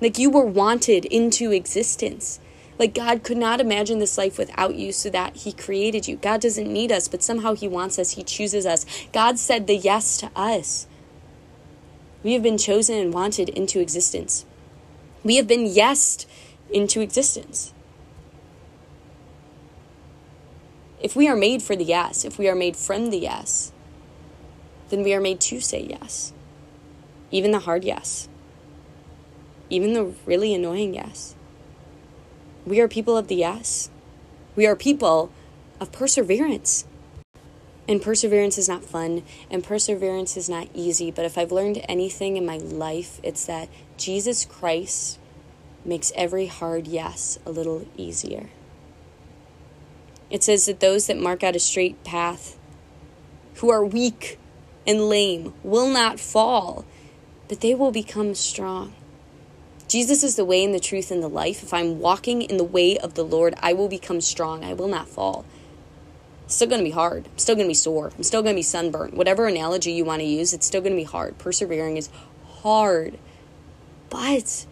Like 0.00 0.18
you 0.18 0.30
were 0.30 0.44
wanted 0.44 1.04
into 1.04 1.52
existence. 1.52 2.40
Like 2.78 2.94
God 2.94 3.22
could 3.22 3.36
not 3.36 3.60
imagine 3.60 4.00
this 4.00 4.18
life 4.18 4.36
without 4.36 4.74
you, 4.74 4.92
so 4.92 5.08
that 5.10 5.36
He 5.36 5.52
created 5.52 6.08
you. 6.08 6.16
God 6.16 6.40
doesn't 6.40 6.72
need 6.72 6.90
us, 6.90 7.06
but 7.06 7.22
somehow 7.22 7.54
He 7.54 7.68
wants 7.68 7.98
us. 7.98 8.12
He 8.12 8.24
chooses 8.24 8.66
us. 8.66 8.84
God 9.12 9.38
said 9.38 9.66
the 9.66 9.76
yes 9.76 10.16
to 10.18 10.30
us. 10.34 10.86
We 12.24 12.32
have 12.32 12.42
been 12.42 12.58
chosen 12.58 12.98
and 12.98 13.14
wanted 13.14 13.50
into 13.50 13.80
existence. 13.80 14.44
We 15.22 15.36
have 15.36 15.46
been 15.46 15.66
yesed 15.66 16.26
into 16.70 17.00
existence. 17.00 17.72
If 21.04 21.14
we 21.14 21.28
are 21.28 21.36
made 21.36 21.62
for 21.62 21.76
the 21.76 21.84
yes, 21.84 22.24
if 22.24 22.38
we 22.38 22.48
are 22.48 22.54
made 22.54 22.78
from 22.78 23.10
the 23.10 23.18
yes, 23.18 23.72
then 24.88 25.02
we 25.02 25.12
are 25.12 25.20
made 25.20 25.38
to 25.42 25.60
say 25.60 25.82
yes. 25.82 26.32
Even 27.30 27.50
the 27.50 27.58
hard 27.58 27.84
yes. 27.84 28.26
Even 29.68 29.92
the 29.92 30.14
really 30.24 30.54
annoying 30.54 30.94
yes. 30.94 31.34
We 32.64 32.80
are 32.80 32.88
people 32.88 33.18
of 33.18 33.28
the 33.28 33.34
yes. 33.34 33.90
We 34.56 34.66
are 34.66 34.74
people 34.74 35.30
of 35.78 35.92
perseverance. 35.92 36.86
And 37.86 38.00
perseverance 38.00 38.56
is 38.56 38.70
not 38.70 38.82
fun, 38.82 39.24
and 39.50 39.62
perseverance 39.62 40.38
is 40.38 40.48
not 40.48 40.68
easy. 40.72 41.10
But 41.10 41.26
if 41.26 41.36
I've 41.36 41.52
learned 41.52 41.84
anything 41.86 42.38
in 42.38 42.46
my 42.46 42.56
life, 42.56 43.20
it's 43.22 43.44
that 43.44 43.68
Jesus 43.98 44.46
Christ 44.46 45.18
makes 45.84 46.12
every 46.16 46.46
hard 46.46 46.86
yes 46.86 47.38
a 47.44 47.50
little 47.50 47.86
easier. 47.94 48.48
It 50.34 50.42
says 50.42 50.66
that 50.66 50.80
those 50.80 51.06
that 51.06 51.16
mark 51.16 51.44
out 51.44 51.54
a 51.54 51.60
straight 51.60 52.02
path, 52.02 52.58
who 53.58 53.70
are 53.70 53.84
weak 53.84 54.36
and 54.84 55.08
lame, 55.08 55.54
will 55.62 55.86
not 55.86 56.18
fall, 56.18 56.84
but 57.46 57.60
they 57.60 57.72
will 57.72 57.92
become 57.92 58.34
strong. 58.34 58.94
Jesus 59.86 60.24
is 60.24 60.34
the 60.34 60.44
way 60.44 60.64
and 60.64 60.74
the 60.74 60.80
truth 60.80 61.12
and 61.12 61.22
the 61.22 61.28
life. 61.28 61.62
If 61.62 61.72
I'm 61.72 62.00
walking 62.00 62.42
in 62.42 62.56
the 62.56 62.64
way 62.64 62.98
of 62.98 63.14
the 63.14 63.22
Lord, 63.22 63.54
I 63.62 63.74
will 63.74 63.86
become 63.86 64.20
strong. 64.20 64.64
I 64.64 64.74
will 64.74 64.88
not 64.88 65.06
fall. 65.06 65.44
It's 66.46 66.56
still 66.56 66.66
going 66.66 66.80
to 66.80 66.84
be 66.84 66.90
hard. 66.90 67.28
I'm 67.28 67.38
still 67.38 67.54
going 67.54 67.68
to 67.68 67.70
be 67.70 67.74
sore. 67.74 68.10
I'm 68.16 68.24
still 68.24 68.42
going 68.42 68.56
to 68.56 68.58
be 68.58 68.62
sunburnt. 68.62 69.14
Whatever 69.14 69.46
analogy 69.46 69.92
you 69.92 70.04
want 70.04 70.18
to 70.18 70.26
use, 70.26 70.52
it's 70.52 70.66
still 70.66 70.80
going 70.80 70.94
to 70.94 71.00
be 71.00 71.04
hard. 71.04 71.38
Persevering 71.38 71.96
is 71.96 72.10
hard. 72.62 73.18
But 74.10 74.66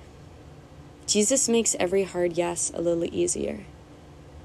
Jesus 1.07 1.49
makes 1.49 1.77
every 1.79 2.03
hard 2.03 2.33
yes 2.33 2.73
a 2.75 2.81
little 2.81 3.05
easier 3.05 3.61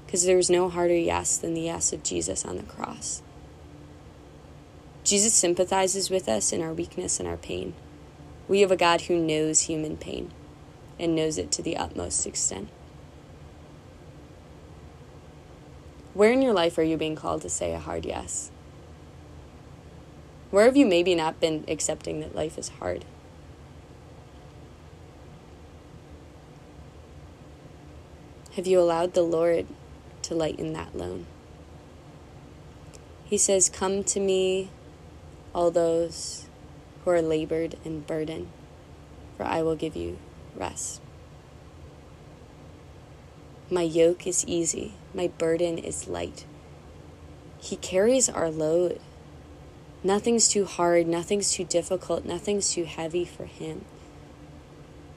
because 0.08 0.24
there's 0.24 0.48
no 0.48 0.70
harder 0.70 0.96
yes 0.96 1.36
than 1.36 1.52
the 1.52 1.60
yes 1.60 1.92
of 1.92 2.02
Jesus 2.02 2.42
on 2.42 2.56
the 2.56 2.62
cross. 2.62 3.20
Jesus 5.04 5.34
sympathizes 5.34 6.08
with 6.08 6.30
us 6.30 6.50
in 6.50 6.62
our 6.62 6.72
weakness 6.72 7.20
and 7.20 7.28
our 7.28 7.36
pain. 7.36 7.74
We 8.48 8.62
have 8.62 8.70
a 8.70 8.76
God 8.76 9.02
who 9.02 9.18
knows 9.18 9.60
human 9.60 9.98
pain 9.98 10.30
and 10.98 11.14
knows 11.14 11.36
it 11.36 11.52
to 11.52 11.62
the 11.62 11.76
utmost 11.76 12.26
extent. 12.26 12.70
Where 16.14 16.32
in 16.32 16.40
your 16.40 16.54
life 16.54 16.78
are 16.78 16.82
you 16.82 16.96
being 16.96 17.14
called 17.14 17.42
to 17.42 17.50
say 17.50 17.74
a 17.74 17.78
hard 17.78 18.06
yes? 18.06 18.50
Where 20.50 20.64
have 20.64 20.76
you 20.78 20.86
maybe 20.86 21.14
not 21.14 21.38
been 21.38 21.66
accepting 21.68 22.20
that 22.20 22.34
life 22.34 22.56
is 22.56 22.70
hard? 22.80 23.04
Have 28.56 28.66
you 28.66 28.80
allowed 28.80 29.12
the 29.12 29.20
Lord 29.20 29.66
to 30.22 30.34
lighten 30.34 30.72
that 30.72 30.96
load? 30.96 31.24
He 33.24 33.36
says, 33.36 33.68
Come 33.68 34.04
to 34.04 34.20
me, 34.20 34.70
all 35.54 35.70
those 35.70 36.46
who 37.04 37.10
are 37.10 37.22
labored 37.22 37.76
and 37.84 38.06
burdened, 38.06 38.48
for 39.36 39.44
I 39.44 39.62
will 39.62 39.76
give 39.76 39.96
you 39.96 40.18
rest. 40.56 41.00
My 43.70 43.82
yoke 43.82 44.26
is 44.26 44.46
easy, 44.46 44.94
my 45.12 45.28
burden 45.28 45.76
is 45.76 46.08
light. 46.08 46.46
He 47.58 47.76
carries 47.76 48.28
our 48.28 48.50
load. 48.50 49.00
Nothing's 50.02 50.48
too 50.48 50.64
hard, 50.64 51.06
nothing's 51.06 51.52
too 51.52 51.64
difficult, 51.64 52.24
nothing's 52.24 52.72
too 52.72 52.84
heavy 52.84 53.26
for 53.26 53.44
Him. 53.44 53.84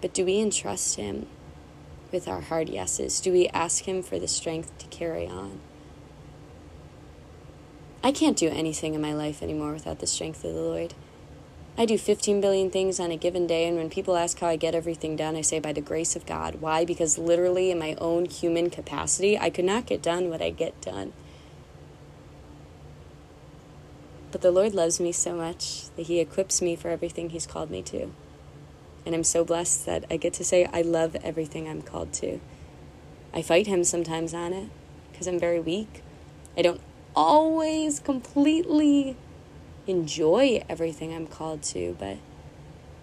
But 0.01 0.13
do 0.13 0.25
we 0.25 0.39
entrust 0.39 0.97
Him 0.97 1.27
with 2.12 2.28
our 2.28 2.41
hard 2.41 2.69
yeses? 2.69 3.19
Do 3.19 3.32
we 3.32 3.47
ask 3.50 3.86
Him 3.86 4.02
for 4.02 4.19
the 4.19 4.28
strength 4.28 4.78
to 4.80 4.88
carry 4.88 5.28
on? 5.28 5.60
I 8.04 8.12
can't 8.12 8.38
do 8.38 8.50
anything 8.50 8.95
in 8.95 9.02
my 9.02 9.13
life 9.13 9.43
anymore 9.43 9.74
without 9.74 10.00
the 10.00 10.08
strength 10.08 10.43
of 10.43 10.54
the 10.54 10.62
Lord. 10.62 10.93
I 11.78 11.86
do 11.86 11.97
15 11.97 12.41
billion 12.41 12.69
things 12.69 13.00
on 13.00 13.12
a 13.12 13.17
given 13.17 13.47
day, 13.47 13.67
and 13.67 13.78
when 13.78 13.89
people 13.89 14.17
ask 14.17 14.39
how 14.39 14.47
I 14.47 14.56
get 14.56 14.76
everything 14.76 15.15
done, 15.15 15.36
I 15.36 15.41
say 15.41 15.60
by 15.60 15.71
the 15.71 15.82
grace 15.82 16.15
of 16.15 16.26
God. 16.26 16.56
Why? 16.56 16.84
Because 16.84 17.17
literally, 17.17 17.71
in 17.71 17.80
my 17.80 17.95
own 18.00 18.26
human 18.26 18.69
capacity, 18.69 19.38
I 19.38 19.50
could 19.50 19.65
not 19.65 19.86
get 19.86 20.02
done 20.02 20.30
what 20.30 20.41
I 20.41 20.50
get 20.50 20.80
done. 20.82 21.13
But 24.32 24.41
the 24.41 24.52
Lord 24.52 24.74
loves 24.74 25.00
me 25.00 25.12
so 25.12 25.36
much 25.36 25.89
that 25.95 26.08
He 26.08 26.19
equips 26.19 26.62
me 26.62 26.76
for 26.76 26.89
everything 26.89 27.30
He's 27.30 27.47
called 27.47 27.69
me 27.69 27.82
to. 27.84 28.12
And 29.05 29.15
I'm 29.15 29.23
so 29.23 29.43
blessed 29.43 29.85
that 29.85 30.05
I 30.09 30.17
get 30.17 30.33
to 30.33 30.43
say, 30.43 30.65
I 30.71 30.81
love 30.81 31.15
everything 31.23 31.67
I'm 31.67 31.81
called 31.81 32.13
to. 32.13 32.39
I 33.33 33.41
fight 33.41 33.67
Him 33.67 33.83
sometimes 33.83 34.33
on 34.33 34.53
it 34.53 34.69
because 35.11 35.27
I'm 35.27 35.39
very 35.39 35.59
weak. 35.59 36.03
I 36.57 36.61
don't 36.61 36.81
always 37.15 37.99
completely 37.99 39.17
enjoy 39.87 40.63
everything 40.69 41.13
I'm 41.13 41.27
called 41.27 41.63
to, 41.63 41.95
but 41.99 42.17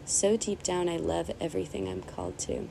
so 0.04 0.36
deep 0.36 0.62
down, 0.62 0.88
I 0.88 0.96
love 0.96 1.30
everything 1.40 1.88
I'm 1.88 2.02
called 2.02 2.38
to. 2.40 2.68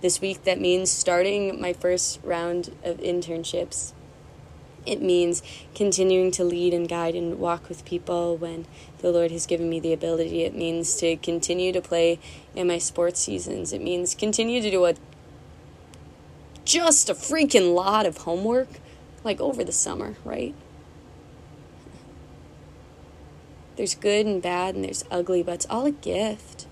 This 0.00 0.20
week, 0.20 0.44
that 0.44 0.60
means 0.60 0.90
starting 0.90 1.60
my 1.60 1.72
first 1.72 2.20
round 2.22 2.76
of 2.82 2.98
internships. 2.98 3.92
It 4.84 5.00
means 5.00 5.42
continuing 5.74 6.30
to 6.32 6.44
lead 6.44 6.74
and 6.74 6.88
guide 6.88 7.14
and 7.14 7.38
walk 7.38 7.68
with 7.68 7.84
people 7.84 8.36
when 8.36 8.66
the 9.04 9.12
Lord 9.12 9.30
has 9.32 9.44
given 9.44 9.68
me 9.68 9.80
the 9.80 9.92
ability. 9.92 10.44
It 10.44 10.54
means 10.54 10.96
to 10.96 11.16
continue 11.16 11.72
to 11.72 11.82
play 11.82 12.18
in 12.54 12.68
my 12.68 12.78
sports 12.78 13.20
seasons. 13.20 13.74
It 13.74 13.82
means 13.82 14.14
continue 14.14 14.62
to 14.62 14.70
do 14.70 14.86
a 14.86 14.94
just 16.64 17.10
a 17.10 17.14
freaking 17.14 17.74
lot 17.74 18.06
of 18.06 18.16
homework 18.16 18.68
like 19.22 19.42
over 19.42 19.62
the 19.62 19.72
summer, 19.72 20.14
right? 20.24 20.54
There's 23.76 23.94
good 23.94 24.24
and 24.24 24.40
bad 24.40 24.74
and 24.74 24.82
there's 24.82 25.04
ugly, 25.10 25.42
but 25.42 25.56
it's 25.56 25.66
all 25.68 25.84
a 25.84 25.92
gift. 25.92 26.66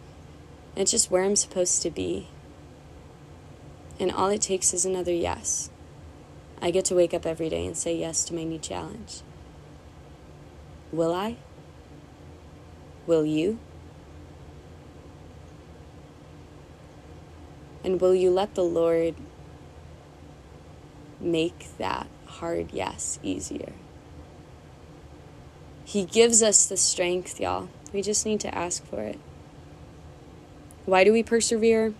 It's 0.75 0.91
just 0.91 1.11
where 1.11 1.25
I'm 1.25 1.37
supposed 1.37 1.83
to 1.83 1.91
be. 1.91 2.29
And 4.01 4.11
all 4.11 4.31
it 4.31 4.41
takes 4.41 4.73
is 4.73 4.87
another 4.87 5.13
yes. 5.13 5.69
I 6.63 6.71
get 6.71 6.87
to 6.87 6.95
wake 6.95 7.13
up 7.13 7.27
every 7.27 7.51
day 7.51 7.67
and 7.67 7.77
say 7.77 7.95
yes 7.95 8.25
to 8.25 8.35
my 8.35 8.45
new 8.45 8.59
challenge. 8.59 9.21
Will 10.91 11.13
I? 11.13 11.37
Will 13.07 13.27
you? 13.27 13.59
And 17.85 18.01
will 18.01 18.15
you 18.15 18.31
let 18.31 18.55
the 18.55 18.63
Lord 18.63 19.15
make 21.21 21.67
that 21.79 22.07
hard 22.27 22.73
yes 22.73 23.19
easier? 23.23 23.73
He 25.85 26.05
gives 26.05 26.43
us 26.43 26.67
the 26.67 26.77
strength, 26.77 27.41
y'all. 27.41 27.69
We 27.93 28.03
just 28.03 28.25
need 28.25 28.41
to 28.41 28.55
ask 28.55 28.85
for 28.87 29.01
it. 29.03 29.19
Why 30.87 31.05
do 31.05 31.13
we 31.13 31.23
persevere? 31.23 31.93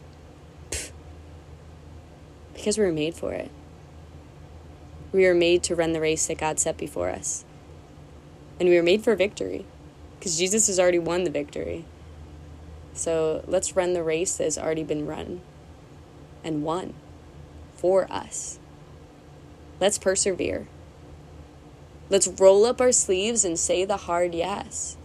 Because 2.55 2.79
we 2.79 2.85
were 2.85 2.93
made 2.93 3.15
for 3.15 3.33
it. 3.33 3.51
We 5.13 5.27
were 5.27 5.35
made 5.35 5.63
to 5.65 5.75
run 5.75 5.93
the 5.93 6.01
race 6.01 6.27
that 6.29 6.39
God 6.39 6.61
set 6.61 6.79
before 6.79 7.11
us. 7.11 7.45
And 8.61 8.69
we 8.69 8.77
were 8.77 8.83
made 8.83 9.03
for 9.03 9.17
victory 9.17 9.67
because 10.23 10.39
Jesus 10.39 10.69
has 10.69 10.79
already 10.79 11.01
won 11.01 11.25
the 11.25 11.31
victory. 11.31 11.85
So 12.95 13.43
let's 13.49 13.75
run 13.75 13.93
the 13.93 14.05
race 14.05 14.37
that 14.37 14.45
has 14.45 14.57
already 14.57 14.85
been 14.85 15.05
run 15.05 15.41
and 16.45 16.63
won 16.63 16.95
for 17.75 18.07
us. 18.09 18.61
Let's 19.81 19.99
persevere. 19.99 20.69
Let's 22.09 22.29
roll 22.29 22.65
up 22.65 22.81
our 22.81 22.93
sleeves 22.93 23.45
and 23.45 23.59
say 23.59 23.85
the 23.85 23.97
hard 23.97 24.33
yes. 24.33 24.97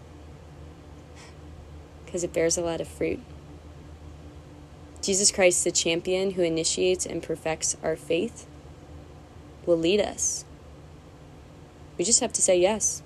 Because 2.05 2.23
it 2.23 2.31
bears 2.31 2.55
a 2.55 2.61
lot 2.61 2.79
of 2.79 2.87
fruit. 2.87 3.21
Jesus 5.01 5.31
Christ, 5.31 5.63
the 5.63 5.71
champion 5.71 6.31
who 6.31 6.43
initiates 6.43 7.07
and 7.07 7.23
perfects 7.23 7.75
our 7.81 7.95
faith, 7.95 8.45
will 9.65 9.77
lead 9.77 9.99
us. 9.99 10.45
We 11.97 12.05
just 12.05 12.19
have 12.19 12.33
to 12.33 12.41
say 12.43 12.59
yes. 12.59 13.01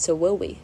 So, 0.00 0.14
will 0.14 0.38
we? 0.38 0.58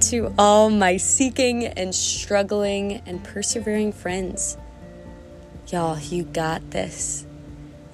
To 0.00 0.34
all 0.36 0.70
my 0.70 0.96
seeking 0.96 1.66
and 1.66 1.94
struggling 1.94 3.00
and 3.06 3.22
persevering 3.22 3.92
friends, 3.92 4.56
y'all, 5.68 6.00
you 6.00 6.24
got 6.24 6.72
this. 6.72 7.24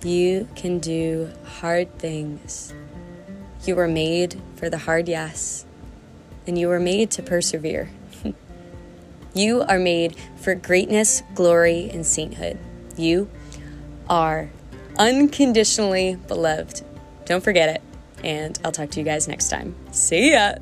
You 0.03 0.49
can 0.57 0.79
do 0.79 1.31
hard 1.45 1.99
things. 1.99 2.73
You 3.67 3.77
were 3.77 3.87
made 3.87 4.41
for 4.57 4.71
the 4.71 4.79
hard 4.79 5.09
yes, 5.09 5.67
and 6.47 6.57
you 6.59 6.69
were 6.69 6.81
made 6.81 7.11
to 7.11 7.23
persevere. 7.23 7.91
you 9.35 9.61
are 9.61 9.79
made 9.79 10.17
for 10.37 10.55
greatness, 10.55 11.23
glory, 11.35 11.91
and 11.91 12.07
sainthood. 12.07 12.59
You 12.97 13.29
are 14.09 14.49
unconditionally 14.99 16.17
beloved. 16.27 16.83
Don't 17.25 17.43
forget 17.43 17.69
it. 17.69 17.83
And 18.25 18.59
I'll 18.65 18.73
talk 18.73 18.91
to 18.91 19.01
you 19.01 19.05
guys 19.05 19.29
next 19.29 19.49
time. 19.49 19.75
See 19.93 20.33
ya. 20.33 20.55